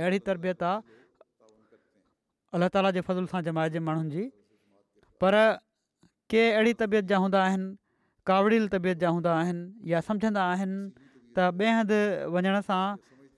[0.02, 1.00] अहिड़ी तरबियत आहे
[2.58, 4.24] अलाह ताला जे फज़ल सां जमाइजे माण्हुनि जी
[5.24, 5.34] पर
[6.34, 7.67] के अहिड़ी तबियत जा हूंदा आहिनि
[8.30, 10.80] कावड़ील तबियत जा हूंदा आहिनि या सम्झंदा आहिनि
[11.36, 12.00] त ॿिए हंधि
[12.36, 12.84] वञण सां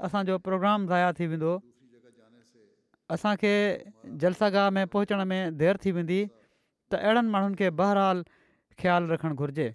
[0.08, 1.52] असांजो प्रोग्राम ज़ाया थी वेंदो
[3.18, 3.54] असांखे
[4.24, 6.20] जलसा गाह में पहुचण में देरि थी वेंदी
[6.90, 8.18] त अहिड़नि माण्हुनि खे बहरहाल
[8.82, 9.68] ख़्यालु रखणु घुरिजे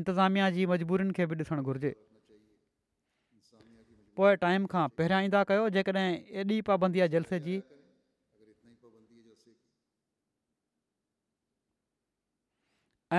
[0.00, 1.92] इंतिज़ामिया जी मजबूरीनि खे बि ॾिसणु घुरिजे
[4.18, 7.56] पोइ टाइम खां पहिरियां ईंदा कयो जेकॾहिं एॾी पाबंदी आहे जलसे जी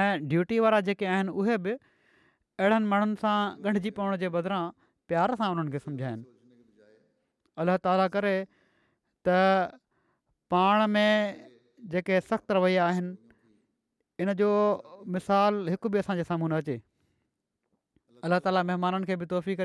[0.02, 1.74] ऐं ड्यूटी वारा जेके आहिनि उहे बि
[2.62, 3.36] अहिड़नि माण्हुनि सां
[3.68, 4.64] ॻंढिजी पवण जे बदिरां
[5.12, 6.32] प्यार सां उन्हनि खे सम्झाइनि
[7.64, 8.36] अलाह ताला करे
[9.28, 9.38] त
[10.56, 11.44] पाण में
[11.94, 13.14] जेके सख़्तु रवैया आहिनि
[14.26, 14.50] इन जो
[15.18, 16.78] मिसाल हिकु बि असांजे साम्हूं न अचे
[18.28, 19.56] अलाह ताला महिमाननि खे बि तोहफ़ी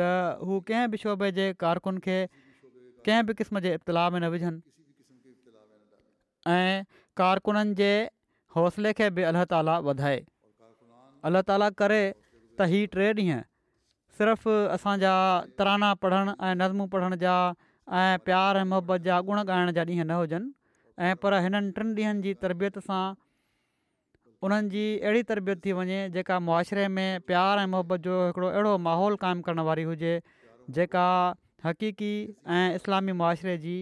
[0.00, 2.16] त हू कंहिं बि शोभे जे कारकुन खे
[3.08, 6.74] कंहिं बि क़िस्म जे इतला में न विझनि ऐं
[7.20, 7.90] कारकुननि जे
[8.56, 10.18] हौसले खे बि अलाह ताला वधाए
[11.30, 13.42] अल्लाह ताला करे त हीअ टे ॾींहं
[14.20, 15.12] सिर्फ़ु असांजा
[15.60, 17.34] तराना पढ़णु ऐं नज़्मो पढ़ण जा
[18.02, 20.54] ऐं प्यार ऐं मुहबत जा गुण ॻाइण जा ॾींहं न हुजनि
[21.08, 23.02] ऐं पर हिननि टिनि ॾींहंनि तरबियत सां
[24.46, 28.76] उन्हनि जी अहिड़ी तरबियत थी वञे जेका मुआशरे में प्यार ऐं मुहबत जो हिकिड़ो अहिड़ो
[28.88, 30.12] माहौल क़ाइमु करण वारी हुजे
[30.78, 31.04] जेका
[31.64, 32.14] हक़ीक़ी
[32.58, 33.74] ऐं इस्लामी मुआशरे जी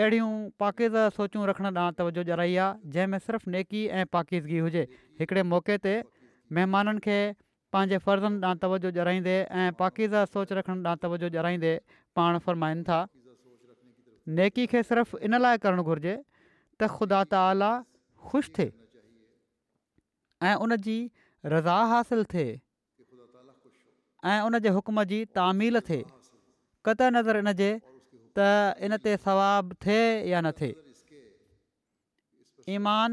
[0.00, 0.32] अहिड़ियूं
[0.64, 4.82] पाकीद सोचूं रखण ॾांहुं तवजो ॼा आहे जंहिंमें सिर्फ़ु नेकी ऐं पाकीज़गी हुजे
[5.20, 5.92] हिकिड़े मौक़े ते
[6.58, 7.04] महिमाननि
[7.74, 11.72] पंहिंजे फर्ज़नि ॾांहुं तवजो ॼाईंदे ऐं पाकीज़ा सोच रखण ॾांहुं तवजो ॼाणाईंदे
[12.14, 12.98] पाण फ़र्माईनि था
[14.38, 16.14] नेकी खे सिर्फ़ु इन लाइ करणु घुरिजे
[16.78, 17.70] त ख़ुदा ताला
[18.30, 18.70] ख़ुशि थिए
[20.50, 20.98] ऐं उन जी
[21.54, 22.52] रज़ा हासिलु थिए
[24.30, 26.08] ऐं उन जे हुकम जी तामील थिए
[26.86, 27.36] क़त नज़र
[28.38, 28.40] त
[28.86, 33.10] इन ते सवाबु थिए या न थिए ईमान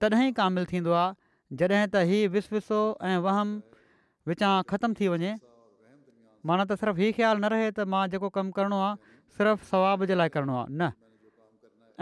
[0.00, 3.48] तॾहिं ई थींदो आहे जॾहिं त हीउ ऐं वहम
[4.28, 5.32] विचां ख़तमु थी वञे
[6.48, 8.92] माना त सिर्फ़ु हीअ ख़्यालु न रहे त मां जेको कमु करिणो आहे
[9.38, 10.82] सिर्फ़ु सवाब जे लाइ करिणो आहे न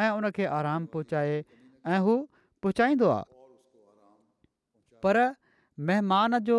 [0.02, 1.38] ऐं उनखे आराम पहुचाए
[1.94, 2.14] ऐं हू
[2.64, 3.33] पहुचाईंदो आहे
[5.04, 5.18] पर
[5.88, 6.58] महिमान जो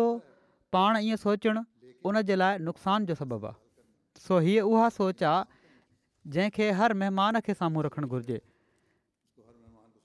[0.76, 1.60] पाण ईअं सोचणु
[2.08, 5.42] उन जे लाइ नुक़सान जो सबबु आहे सो हीअ उहा सोच आहे
[6.36, 8.38] जंहिंखे हर महिमान खे साम्हूं रखणु घुरिजे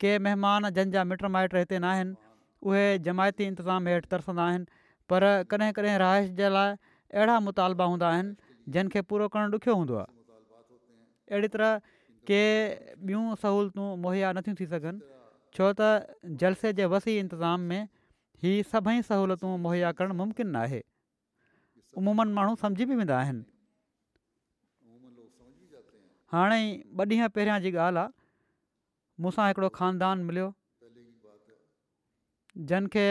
[0.04, 2.15] के महिमान जंहिंजा मिट माइट हिते नाहिनि
[2.69, 4.65] उहे जमायती इंतिज़ाम हेठि तरसंदा आहिनि
[5.12, 6.69] पर कॾहिं कॾहिं रहाइश जे लाइ
[7.19, 8.36] अहिड़ा मुतालबा हूंदा आहिनि
[8.73, 10.12] जंहिंखे पूरो करणु ॾुखियो हूंदो आहे
[11.34, 11.71] अहिड़ी तरह
[12.30, 12.41] के
[13.08, 15.10] ॿियूं सहूलियतूं मुहैया नथियूं थी सघनि
[15.58, 15.91] छो त
[16.43, 17.82] जलसे जे वसी इंतिज़ाम में
[18.43, 20.80] हीअ सभई सहूलियतूं मुहैया करणु मुमकिन न आहे
[22.01, 23.43] अमूमनि माण्हू सम्झी बि वेंदा आहिनि
[26.36, 26.58] हाणे
[26.99, 28.10] ॿ ॾींहं पहिरियां जी ॻाल्हि आहे
[29.23, 30.47] मूंसां हिकिड़ो ख़ानदान मिलियो
[32.71, 33.06] जनखे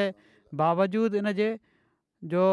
[0.60, 1.48] बावजूद इनजे
[2.34, 2.44] जो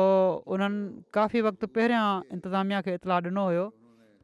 [0.55, 0.81] उन्हनि
[1.17, 3.65] काफ़ी वक़्तु पहिरियां इंतिज़ामिया खे इतलाउ ॾिनो हुयो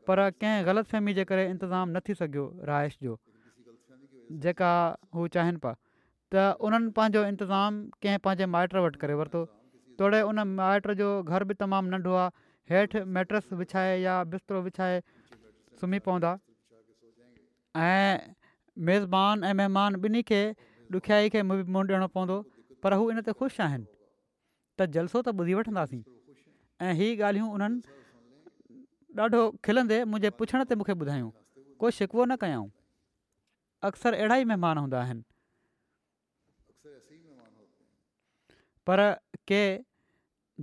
[0.07, 2.45] पर कंहिं ग़लति फ़हमी जे करे इंतिज़ामु न थी सघियो
[3.07, 3.17] जो
[4.45, 4.71] जेका
[5.15, 5.27] हू
[6.33, 9.41] त उन्हनि पंहिंजो इंतिज़ामु कंहिं पंहिंजे माइट वटि करे वरितो
[10.01, 12.31] तोड़े उन माइट जो घर बि तमामु नंढो आहे
[12.73, 14.95] हेठि मेट्रस विछाए या बिस्तरो विछाए
[15.81, 16.31] सुम्ही पवंदा
[17.75, 18.33] ऐं
[18.89, 20.41] मेज़बान ऐं महिमान ॿिन्ही खे
[20.99, 22.37] ॾुखियाई खे मुंहुं ॾियणो पवंदो
[22.83, 25.99] पर हू इन ते ख़ुशि आहिनि त जलसो त ॿुधी वठंदासीं
[26.87, 31.29] ऐं इहे ॻाल्हियूं उन्हनि ॾाढो खिलंदे मुंहिंजे पुछण ते मूंखे ॿुधायूं
[31.85, 32.67] कोई शिकवो न कयऊं
[33.91, 35.23] अक्सर अहिड़ा ई महिमान हूंदा आहिनि
[38.87, 38.99] पर
[39.49, 39.63] के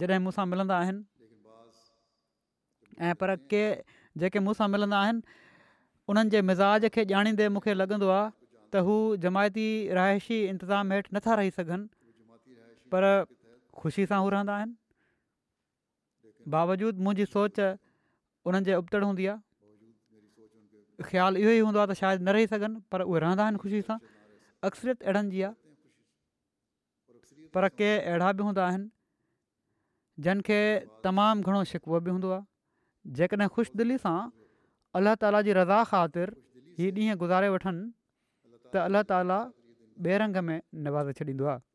[0.01, 1.03] जॾहिं मूंसां मिलंदा आहिनि
[3.09, 3.63] ऐं पर के
[4.21, 9.67] जेके मूंसां मिलंदा आहिनि मिज़ाज खे ॼाणींदे मूंखे लॻंदो आहे जमायती
[9.99, 11.87] रहाइशी इंतिज़ाम हेठि नथा रही सघनि
[12.93, 13.05] पर
[13.83, 14.75] ख़ुशी सां हू रहंदा आहिनि
[16.55, 22.23] बावजूदि मुंहिंजी सोच उन्हनि जे उबतड़ हूंदी आहे ख़्यालु इहो ई हूंदो आहे त शायदि
[22.25, 23.99] न रही सघनि पर उहे रहंदा आहिनि ख़ुशी सां
[24.69, 25.60] अक्सरियत अहिड़नि जी आहे
[27.55, 28.89] पर के अहिड़ा बि हूंदा आहिनि
[30.27, 30.59] जिन खे
[31.07, 32.47] तमामु घणो शिकवो बि हूंदो आहे
[33.19, 34.19] जेकॾहिं ख़ुशि दिली सां
[35.01, 36.29] अलाह ताला जी रज़ा ख़ातिर
[36.79, 37.83] हीअ ॾींहं गुज़ारे वठनि
[38.73, 39.39] त अल्लाह ताला
[40.25, 41.67] रंग में नवाज़े छॾींदो आहे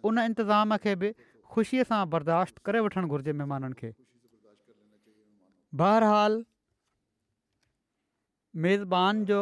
[0.08, 1.10] उन इंतिज़ाम खे बि
[1.54, 3.90] ख़ुशीअ सां बर्दाश्त करे वठणु घुरिजे महिमाननि खे
[5.82, 6.40] बहरहाल
[8.66, 9.40] मेज़बान जो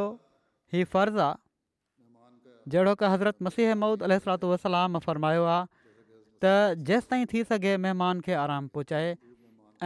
[0.75, 4.17] ही फ़र्ज़ु आहे जहिड़ो की हज़रत मसीह मूद अल
[4.53, 5.67] वसलाम फ़रमायो आहे
[6.45, 6.53] त
[6.89, 9.13] जेसि ताईं थी सघे महिमान खे आरामु पहुचाए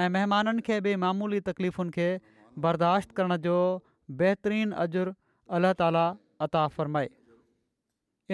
[0.03, 2.07] ऐं महिमाननि खे बि मामूली तकलीफ़ुनि खे
[2.67, 3.57] बर्दाश्त करण जो
[4.23, 5.13] बहितरीनु अजुरु
[5.59, 6.07] अलाह ताला
[6.47, 7.11] अता फ़रमाए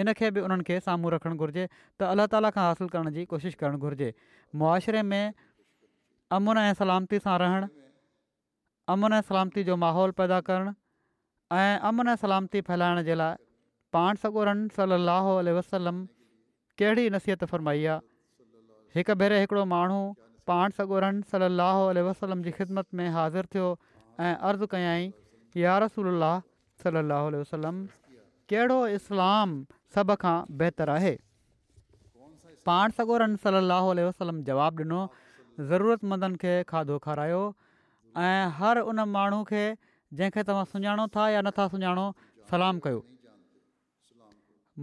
[0.00, 1.64] इनखे बि उन्हनि खे साम्हूं रखणु घुरिजे
[2.00, 4.08] त अलाह ताला खां हासिलु करण जी कोशिशि करणु घुरिजे
[4.62, 5.32] मुआशिरे में
[6.38, 7.68] अमुन ऐं सलामती सां रहणु
[8.94, 10.74] अमन ऐं सलामती जो माहौल पैदा करणु
[11.60, 13.40] ऐं अमुन ऐं सलामती फैलाइण जे लाइ
[13.96, 16.04] पाण सॻोरनि सलाहु वसलम
[16.80, 18.00] कहिड़ी नसीहत फरमाई आहे
[18.98, 20.00] हिकु भेरे हिकिड़ो माण्हू
[20.50, 23.70] पाण सॻोरनि सलाहु वसलम जी ख़िदमत में हाज़ुरु थियो
[24.26, 25.10] ऐं अर्ज़ु कयई
[25.66, 26.26] यारसल
[26.84, 27.86] सलाहु वसलम
[28.50, 29.54] कहिड़ो इस्लाम
[29.94, 31.14] सभु खां बहितरु आहे
[32.68, 35.00] पाण सगोरन सली लहल वसलम जवाबु ॾिनो
[35.72, 37.40] ज़रूरतमंदनि खे खाधो खारायो
[38.26, 42.06] ऐं हर उन माण्हू खे जंहिंखे तव्हां सुञाणो था या नथा सुञाणो
[42.52, 43.02] सलाम कयो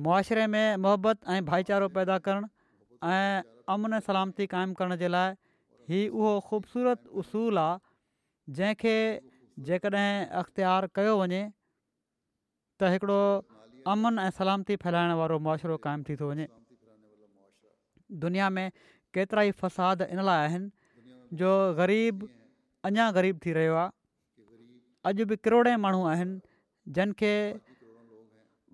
[0.07, 5.36] मुआशिरे में मोहबत ऐं भाईचारो पैदा करणु अमन सलामती क़ाइमु करण जे लाइ
[5.93, 8.97] हीउ उहो ख़ूबसूरत उसूलु आहे जंहिंखे
[9.70, 10.07] जेकॾहिं
[10.43, 11.43] अख़्तियारु कयो वञे
[12.82, 13.22] त हिकिड़ो
[13.91, 16.47] अमन ऐं सलामती फैलाइण वारो मुआशिरो क़ाइमु थी थो वञे
[18.23, 18.67] दुनिया में
[19.13, 20.69] केतिरा ई फ़साद इन लाइ आहिनि
[21.41, 22.15] जो ग़रीब
[22.89, 23.91] अञा ग़रीब थी रहियो आहे
[25.11, 26.39] अॼु बि किरोड़े माण्हू आहिनि
[26.97, 27.34] जंहिंखे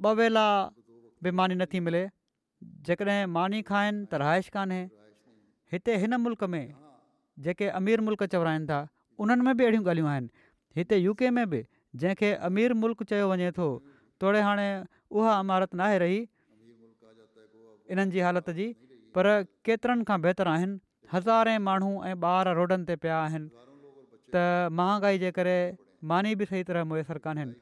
[0.06, 0.46] ॿ वेला
[1.24, 2.02] बि मानी नथी मिले
[2.90, 4.82] जेकॾहिं मानी खाइनि त रहाइश कान्हे
[5.74, 6.64] हिते हिन मुल्क़ में
[7.48, 8.80] जेके अमीर मुल्क़ चवराइनि था
[9.24, 10.30] उन्हनि में बि अहिड़ियूं ॻाल्हियूं आहिनि
[10.80, 11.60] हिते यू में बि
[12.04, 14.70] जंहिंखे अमीर मुल्क़ चयो वञे तोड़े हाणे
[15.12, 16.20] उहा इमारत नाहे रही
[17.94, 18.68] इन्हनि जी हालति जी
[19.18, 19.26] पर
[19.70, 20.78] केतिरनि खां बहितर आहिनि
[21.14, 23.50] हज़ारे माण्हू ऐं ॿार रोडनि ते पिया आहिनि
[24.36, 25.58] त महांगाई जे करे
[26.12, 27.56] मानी बि सही तरह मुयसरु कोन्हनि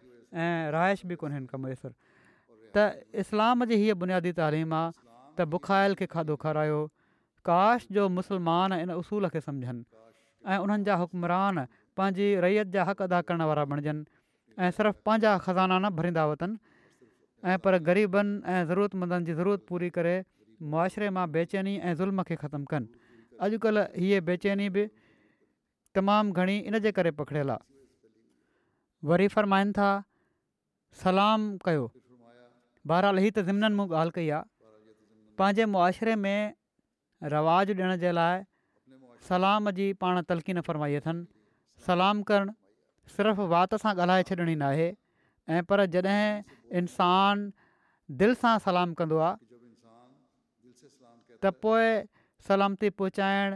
[0.45, 1.93] ऐं रहाइश बि कोन का मुयसरु
[2.77, 2.87] त
[3.23, 6.83] इस्लाम जी हीअ बुनियादी तइलीम आहे त बुखायल खे खाधो खारायो
[7.51, 9.83] काश जो मुसलमान इन उसूल खे सम्झनि
[10.53, 11.55] ऐं उन्हनि जा हुकमरान
[11.97, 14.03] पंहिंजी रैयत जा हक़ अदा करण वारा बणिजनि
[14.65, 16.55] ऐं सिर्फ़ु पंहिंजा ख़ज़ाना न भरींदा वतनि
[17.45, 20.13] ऐं पर ग़रीबनि ऐं ज़रूरतमंदनि जी ज़रूरत पूरी करे
[20.73, 22.87] मुआशिरे मां बेचैनी ऐं ज़ुल्म खे ख़तमु कनि
[23.47, 24.85] अॼुकल्ह हीअ बेचैनी बि
[25.99, 29.89] तमामु घणी इनजे करे पकड़ियल आहे वरी फ़रमाइनि था
[31.03, 31.85] सलाम कयो
[32.87, 34.51] बहरहाल ही त ज़िमननि मूं ॻाल्हि कई आहे
[35.37, 36.53] पंहिंजे मुआशिरे में
[37.33, 38.45] रवाजु ॾियण जे लाइ
[39.29, 41.25] सलाम जी पाण तलक़ीन फरमाई अथनि
[41.87, 42.53] सलाम करणु
[43.17, 44.89] सिर्फ़ु वात सां ॻाल्हाए छॾिणी नाहे
[45.49, 46.43] ऐं पर जॾहिं
[46.79, 47.39] इंसान
[48.19, 49.35] दिलि सां सलाम कंदो आहे
[51.43, 51.87] त पोइ
[52.47, 53.55] सलामती पहुचाइण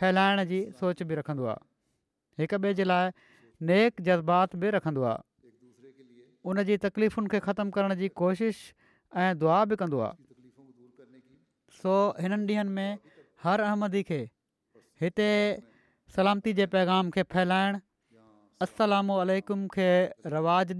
[0.00, 3.10] फैलाइण जी सोच बि रखंदो आहे हिक ॿिए जे लाइ
[3.70, 5.24] नेक जज़्बात बि रखंदो आहे
[6.52, 8.60] उन जी तकलीफ़ुनि खे ख़तमु करण जी कोशिश
[9.24, 10.16] ऐं दुआ बि कंदो आहे
[11.80, 12.98] सो हिननि ॾींहनि में
[13.44, 14.20] हर अहमदी खे
[15.04, 15.30] हिते
[16.16, 19.88] सलामती जे पैगाम खे फैलाइणु अलकुम खे
[20.36, 20.74] रवाजु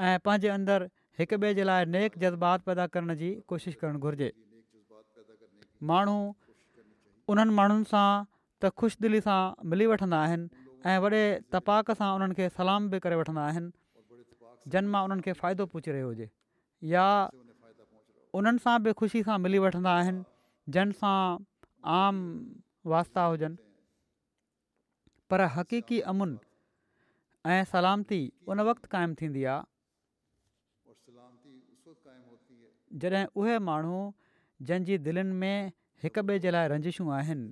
[0.00, 0.86] ऐं पंहिंजे अंदरि
[1.18, 4.30] हिक ॿिए जे लाइ नेक जज़्बात पैदा करण जी कोशिशि करणु घुरिजे
[5.90, 6.16] माण्हू
[7.34, 8.06] उन्हनि माण्हुनि सां
[8.62, 9.40] त ख़ुशदिली सां
[9.72, 10.62] मिली वठंदा आहिनि
[10.92, 11.22] ऐं वॾे
[11.52, 16.00] तपाक सां उन्हनि खे सलाम बि करे वठंदा आहिनि जन मां उन्हनि खे फ़ाइदो पहुचिरे
[16.06, 16.28] हुजे
[16.94, 17.06] या
[18.40, 20.24] उन्हनि सां बि ख़ुशी सां मिली वठंदा आहिनि
[20.76, 21.18] जंहिंसां
[21.98, 22.22] आम
[22.94, 23.60] वास्ता हुजनि
[25.32, 26.32] पर हक़ीक़ी अमुन
[27.56, 28.22] ऐं सलामती
[28.54, 29.70] उन वक़्तु क़ाइमु थींदी आहे
[33.00, 34.00] जॾहिं उहे माण्हू
[34.68, 35.72] जंहिंजी दिलनि में
[36.02, 37.48] हिक ॿिए जे लाइ रंजिशूं आहिनि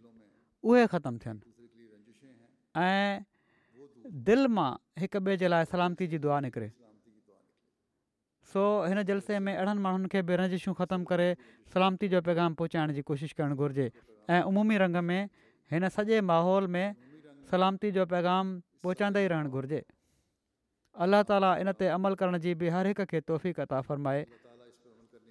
[0.68, 1.40] उहे ख़तमु थियनि
[2.76, 3.24] ऐं
[4.28, 4.70] दिलि मां
[5.00, 6.68] हिक ॿिए जे लाइ सलामती जी दुआ निकिरे
[8.52, 11.28] सो हिन जलसे में अहिड़नि माण्हुनि खे बि रंजिशूं ख़तमु करे
[11.74, 13.90] सलामती जो पैगाम पहुचाइण जी कोशिशि करणु घुरिजे
[14.34, 15.22] ऐं उमूमी रंग में
[15.72, 16.84] हिन सॼे माहौल में
[17.50, 18.52] सलामती जो पैगाम
[18.84, 19.82] पहुचाईंदे ई रहणु घुरिजे
[21.04, 24.24] अल्लाह ताला इन ते अमल करण जी बि हर हिक खे तोहफ़ी कता फ़रमाए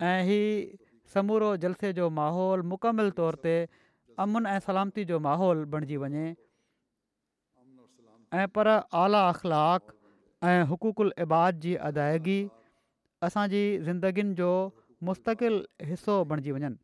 [0.02, 0.42] ऐं ही
[1.14, 3.56] समूरो जलसे जो माहौल मुकमिल तौर ते
[4.26, 6.26] अमन ऐं सलामती जो माहौल बणिजी वञे
[8.42, 8.68] ऐं पर
[9.04, 9.96] आला अख़लाक़
[10.50, 12.38] ऐं हुक़ुकु इबाद जी अदायगी
[13.30, 14.50] असांजी ज़िंदगीनि जो
[15.10, 15.58] मुस्तक़िल
[15.92, 16.78] हिसो बणिजी वञनि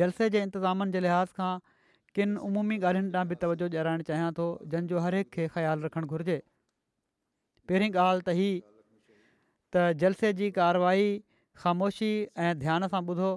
[0.00, 1.52] जलसे जे इंतिज़ामनि जे लिहाज़ खां
[2.14, 6.06] किन उमूमी ॻाल्हियुनि तां बि तवजो ॾियाराइणु चाहियां थो जंहिंजो हर हिकु खे ख़्यालु रखणु
[6.16, 6.38] घुरिजे
[7.68, 8.48] पहिरीं ॻाल्हि त ही
[9.74, 11.08] त जलसे जी कार्यवाही
[11.62, 12.10] ख़ामोशी
[12.44, 13.28] ऐं ध्यान सां ॿुधो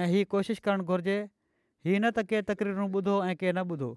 [0.00, 1.18] ऐं हीअ कोशिशि करणु घुरिजे
[1.88, 3.90] हीअ न त के तक़रीरूं ॿुधो ऐं के न ॿुधो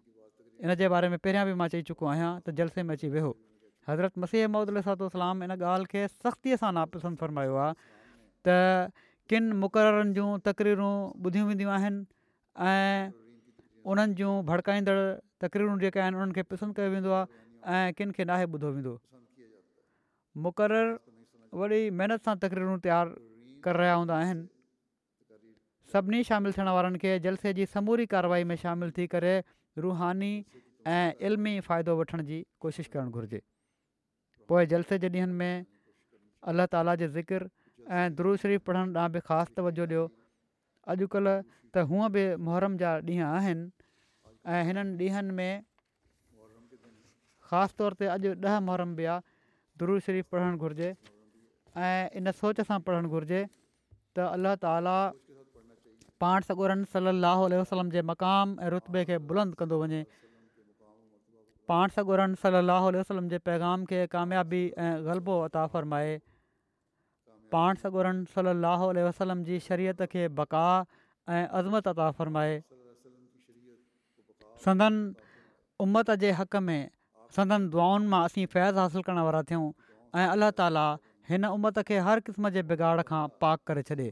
[0.64, 3.32] इन जे बारे में पहिरियां बि मां चई चुको आहियां त जलसे में अची वेहो
[3.90, 5.14] हज़रत मसीह महम्मद
[5.48, 7.76] इन ॻाल्हि खे सख़्तीअ सां नापसंद फ़रमायो आहे
[8.48, 10.94] त किन मुक़ररनि जूं तकरीरूं
[11.30, 12.06] ॿुधियूं वेंदियूं आहिनि
[12.72, 13.12] ऐं
[13.94, 15.00] उन्हनि जूं भड़काईंदड़
[15.46, 18.94] तकरीरूं जेके आहिनि उन्हनि खे पसंदि कयो वेंदो आहे ऐं किन खे नाहे ॿुधो वेंदो
[20.48, 20.92] मुक़ररु
[21.62, 23.20] वरी महिनत सां तकरीरूं तयारु
[23.66, 28.94] करे रहिया हूंदा आहिनि सभिनी शामिलु थियण वारनि खे जलसे जी समूरी कारवाई में शामिलु
[29.00, 29.34] थी करे
[29.86, 30.32] रुहानी
[30.94, 33.42] ऐं इल्मी फ़ाइदो वठण जी कोशिशि करणु घुरिजे
[34.54, 35.66] पोइ जलसे जे ॾींहंनि में
[36.54, 37.46] अलाह ताला जो ज़िकिर
[38.00, 40.04] ऐं धुरु शरीफ़ पढ़ण ॾांहुं बि ख़ासि तवजो ॾियो
[40.96, 41.44] अॼुकल्ह
[41.76, 43.72] त हूअं बि मोहर्रम जा ॾींहं आहिनि
[44.58, 45.64] ऐं हिननि ॾींहनि में
[47.46, 49.28] ख़ासि तौर ते अॼु ॾह मोहर्रम बि आहे
[49.84, 50.92] धुरु शरीफ़ पढ़णु घुरिजे
[51.78, 53.42] ऐं इन सोच सां पढ़णु घुरिजे
[54.16, 54.98] त अल्लाह ताली
[56.24, 60.04] पाण सॻोरनि सलाहु वसलम जे मक़ाम ऐं रुतबे खे बुलंद कंदो वञे
[61.72, 62.70] पाण सगोरन सल अल
[63.00, 66.12] वसलम जे पैगाम खे कामयाबी ऐं ग़लबो अता फ़र्माए
[67.56, 70.64] पाण सॻुरनि सलाहु वसलम जी शरीयत खे बका
[71.30, 72.58] ऐं अज़मत अता फ़रमाए
[74.66, 75.00] संदन
[75.86, 76.82] उमत जे हक़ में
[77.38, 79.70] संदन दुआनि मां असीं फैज़ हासिलु करण वारा थियूं
[80.20, 80.86] ऐं अलाह ताला
[81.32, 84.08] हिन उमत खे हर क़िस्म जे बिगाड़ खां पाक करे छॾे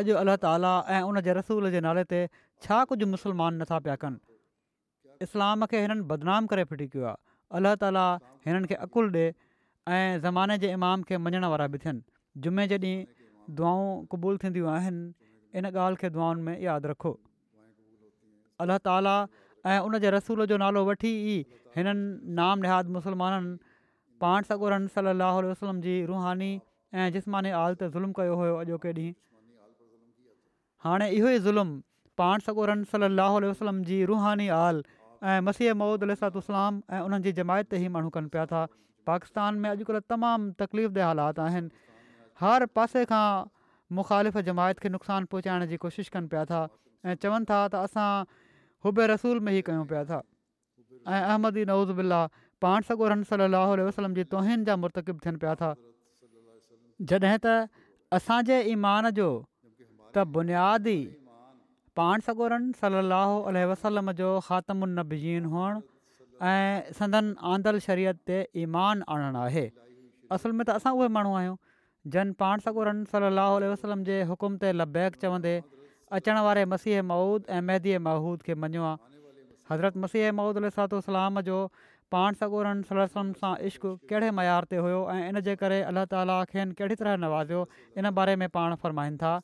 [0.00, 2.18] अॼु अलाह ताला ऐं उन जे रसूल जे नाले ते
[2.66, 7.16] छा कुझु मुस्लमान नथा पिया कनि इस्लाम खे हिननि बदनाम करे फिटी कयो आहे
[7.60, 8.04] अलाह ताला
[8.48, 12.02] हिननि खे अक़ुलु ॾिए ऐं ज़माने जे इमाम खे मञण वारा बि थियनि
[12.46, 12.94] जुमे जॾहिं
[13.60, 15.04] दुआऊं क़बूल थींदियूं आहिनि
[15.60, 17.12] इन ॻाल्हि खे दुआउनि में यादि रखो
[18.64, 19.16] अलाह ताला
[19.70, 21.40] ऐं उन जे रसूल जो नालो वठी ई
[21.76, 21.98] हिननि
[22.42, 23.56] नाम निहाद मुसलमाननि
[24.24, 26.48] पाण सगोरन सलाहु वसलम जी रूहानी
[27.02, 29.12] ऐं जिस्मानी आल ते ज़ुल्म कयो हुयो अॼोके ॾींहुं
[30.86, 34.82] हाणे इहो ई ज़ुल्म पाण सगोरन सल लहल वसलम जी रूहानी आल
[35.30, 38.62] ऐं मसीह महुूद अलसलाम ऐं उन्हनि जी जमायत ते ई माण्हू कनि पिया था
[39.12, 41.96] पाकिस्तान में अॼुकल्ह तमामु तकलीफ़ ते हालात आहिनि
[42.44, 43.24] हर पासे खां
[44.00, 48.10] मुखालिफ़ जमायत खे नुक़सानु पहुचाइण जी कोशिशि कनि पिया था ऐं चवनि था त असां
[48.88, 52.22] हुबे रसूल में ई कयूं पिया था ऐं अहमदी नवज़ुबिल्ला
[52.64, 55.70] पाण सगोरन सलाहु वसलम जी तोहिन जा मुर्तकिब थियनि पिया था
[57.12, 57.52] जॾहिं त
[58.18, 59.28] असांजे ईमान जो
[60.14, 60.98] त बुनियादी
[62.00, 65.86] पाण सगोरन सलाहु वसलम जो ख़ात्मुनबीज़न हुअणु
[66.50, 69.66] ऐं संदन आंदल शरीत ते ईमान आणणु आहे
[70.36, 71.56] असुल में त असां उहे माण्हू आहियूं
[72.16, 75.60] जन पाण सगोरन सलाहु वसलम जे हुकुम ते लबैक चवंदे
[76.18, 79.18] अचण वारे मसीह माउद ऐं मैदीअ महूद खे मञियो आहे
[79.72, 80.64] हज़रत मसीह माउद
[81.08, 81.58] अलाम जो
[82.14, 86.38] पाण सगूरनि सलनि सां इश्क कहिड़े मयार ते हुयो ऐं इन जे करे अलाह ताला
[86.52, 87.64] खे कहिड़ी तरह नवाज़ियो
[88.02, 89.34] इन बारे में पाण फ़रमाईनि था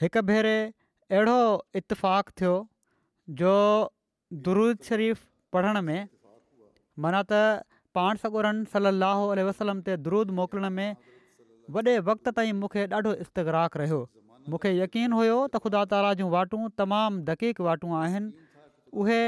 [0.00, 1.38] हिकु भेरे अहिड़ो
[1.80, 2.56] इतफ़ाक़ थियो
[3.40, 3.54] जो
[4.48, 5.24] दुरुजशरीफ़
[5.56, 5.98] पढ़ण में
[7.04, 7.66] माना त
[7.98, 10.96] पाण सॻुरनि सलाहु उल वसलम ते दुरुद मोकिलण में
[11.76, 13.96] वॾे वक़्त ताईं मूंखे ॾाढो इस्तकराक रहियो
[14.52, 18.46] मूंखे यकीन हुयो त ख़ुदा ताला जूं वाटूं तमामु दक़ीक़ वाटूं आहिनि
[19.04, 19.18] उहे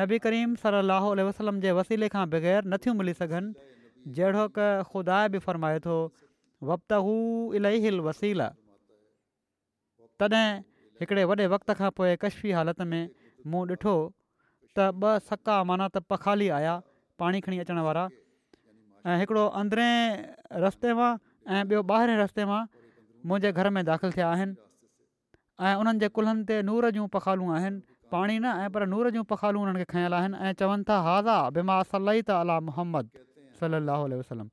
[0.00, 3.76] नबी करीम सलाहु आल वसलम जे वसीले खां बग़ैर नथियूं मिली सघनि
[4.20, 5.98] जहिड़ो क खुदा बि फ़रमाए थो
[6.72, 7.14] वक़्त हू
[7.60, 8.46] इलाही वसील
[10.24, 10.46] तॾहिं
[11.04, 12.98] हिकिड़े वॾे वक़्त खां पोइ कश्मी हालति में
[13.52, 13.96] मूं ॾिठो
[14.78, 16.76] त ॿ सका माना त पखाली आया
[17.18, 18.06] पाणी खणी अचण वारा
[19.10, 19.88] ऐं हिकिड़ो अंदरे
[20.66, 21.10] रस्ते मां
[21.54, 22.62] ऐं ॿियो ॿाहिरें रस्ते मां
[23.30, 24.54] मुंहिंजे घर में दाख़िल थिया आहिनि
[25.68, 27.78] ऐं उन्हनि जे कुल्हनि ते नूर जूं पखालूं आहिनि
[28.14, 31.38] पाणी न आहे पर नूर जूं पखालूं उन्हनि खे खयल आहिनि ऐं चवनि था हाज़ा
[31.58, 32.40] बिमा मा त
[32.70, 33.06] मोहम्मद
[33.60, 34.48] सलाहु वसलम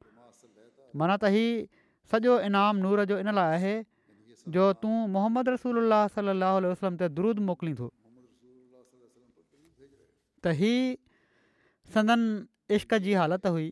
[1.02, 1.66] माना त हीउ
[2.12, 3.74] सॼो इनाम नूर जो इन लाइ आहे
[4.58, 7.76] जो तूं मोहम्मद रसूल अलाह सलाह वसलम ते दुरुद मोकिली
[10.46, 10.56] त
[12.78, 13.68] इश्क़ जी हालति हुई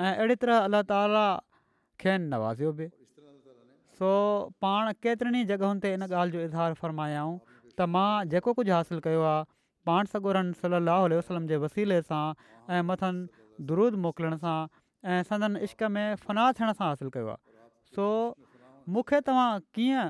[0.00, 1.26] ऐं अहिड़ी तरह अलाह ताला
[2.02, 2.86] खेनि नवाज़ियो बि
[3.98, 4.08] सो
[4.64, 7.34] पाण केतिरनि ई जॻहियुनि ते इन ॻाल्हि जो इज़हार फ़रमायाऊं
[7.78, 9.42] त मां जेको कुझु हासिलु कयो आहे
[9.90, 12.24] पाण सगोरनि सलाह वसलम जे वसीले सां
[12.74, 14.58] ऐं मथनि दुरुद मोकिलण सां
[15.12, 17.38] ऐं संदन इश्क में फ़नाह थियण सां हासिलु कयो
[17.96, 18.08] सो
[18.96, 19.48] मूंखे तव्हां
[19.78, 20.06] कीअं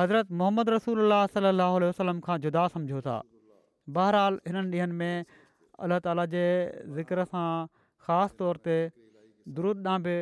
[0.00, 3.16] हज़रत मोहम्मद रसूल सलाहु वसलम खां जुदा सम्झो था
[3.96, 5.16] बहरहालु हिननि में
[5.84, 6.42] अलाह ताला जे
[6.96, 7.66] ज़िक्र सां
[8.06, 8.74] ख़ासि तौर ते
[9.54, 10.16] द्रूद ॾांहुं बि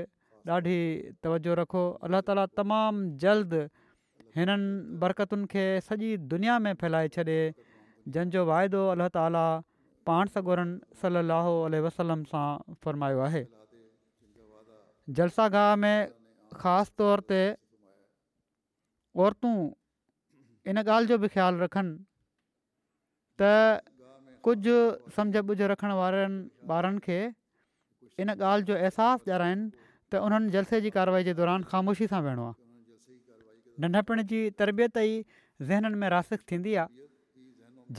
[0.57, 0.79] ॾाढी
[1.25, 3.53] तवजो रखो अलाह ताला तमामु जल्द
[4.41, 7.39] हिननि बरकतुनि खे सॼी दुनिया में फैलाए छॾे
[8.15, 9.45] जंहिंजो वाइदो अलाह ताली
[10.09, 11.51] पाण सगोरनि सलाह
[11.89, 12.47] वसलम सां
[12.85, 13.45] फ़रमायो आहे
[15.21, 15.97] जलसा में
[16.57, 17.43] ख़ासि तौर ते
[19.27, 19.55] औरतूं
[20.73, 21.97] इन ॻाल्हि जो बि ख़्यालु रखनि
[24.47, 24.75] कुझु
[25.17, 26.37] समुझ ॿुझ रखण वारनि
[26.75, 27.17] ॿारनि खे
[28.25, 29.65] इन ॻाल्हि जो अहसासु ॾियाराइनि
[30.13, 35.15] त उन्हनि जलसे जी कारवाई जे दौरान ख़ामोशी सां वेहणो आहे नंढपिण जी तरबियत ई
[35.71, 37.09] ज़हननि में रासिक थींदी आहे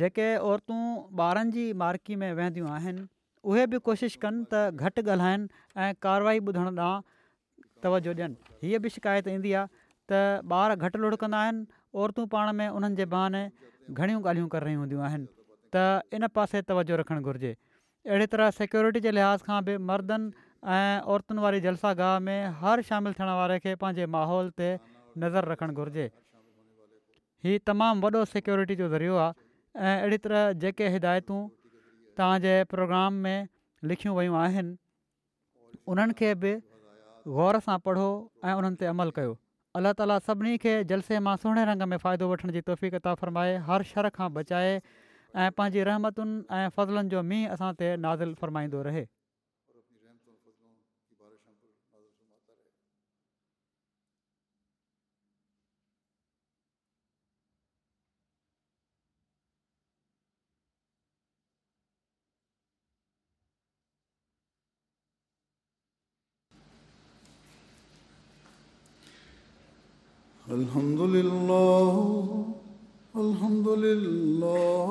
[0.01, 0.81] जेके औरतूं
[1.25, 3.05] ॿारनि जी मार्की में वेहंदियूं आहिनि
[3.49, 7.03] उहे बि कोशिशि कनि त घटि ॻाल्हाइनि ऐं कार्यवाही ॿुधण ॾांहुं
[7.85, 10.23] तवजो ॾियनि हीअ बि शिकायत ईंदी आहे त
[10.61, 11.61] ॿार घटि लुढकंदा आहिनि
[12.01, 13.43] औरतूं पाण में उन्हनि जे बहाने
[13.99, 15.27] घणियूं ॻाल्हियूं कर रही हूंदियूं आहिनि
[15.75, 15.81] त
[16.19, 17.51] इन पासे तवजो रखणु घुरिजे
[18.09, 22.81] अहिड़ी तरह सिक्योरिटी जे लिहाज़ खां बि मर्दनि ऐं औरतुनि वारी जलसा गाह में हर
[22.87, 24.69] शामिलु थियण वारे खे पंहिंजे माहौल ते
[25.23, 26.07] नज़र रखणु घुरिजे
[27.47, 31.39] हीउ तमामु वॾो सिक्योरिटी जो ज़रियो आहे ऐं अहिड़ी तरह जेके हिदायतूं
[32.21, 33.37] तव्हांजे प्रोग्राम में
[33.91, 34.75] लिखियूं वयूं आहिनि
[35.93, 36.53] उन्हनि खे बि
[37.37, 38.09] ग़ौर सां पढ़ो
[38.49, 39.33] ऐं उन्हनि ते अमल कयो
[39.79, 43.87] अलाह ताला सभिनी खे जलसे मां सुहिणे रंग में फ़ाइदो वठण जी कता फ़रमाए हर
[43.93, 44.75] शर खां बचाए
[45.31, 49.03] ऐं पंहिंजी रहमतुनि ऐं फज़लनि जो मींहुं असां ते नाज़िल फ़रमाईंदो रहे
[70.53, 71.95] الحمد لله
[73.23, 74.90] الحمد لله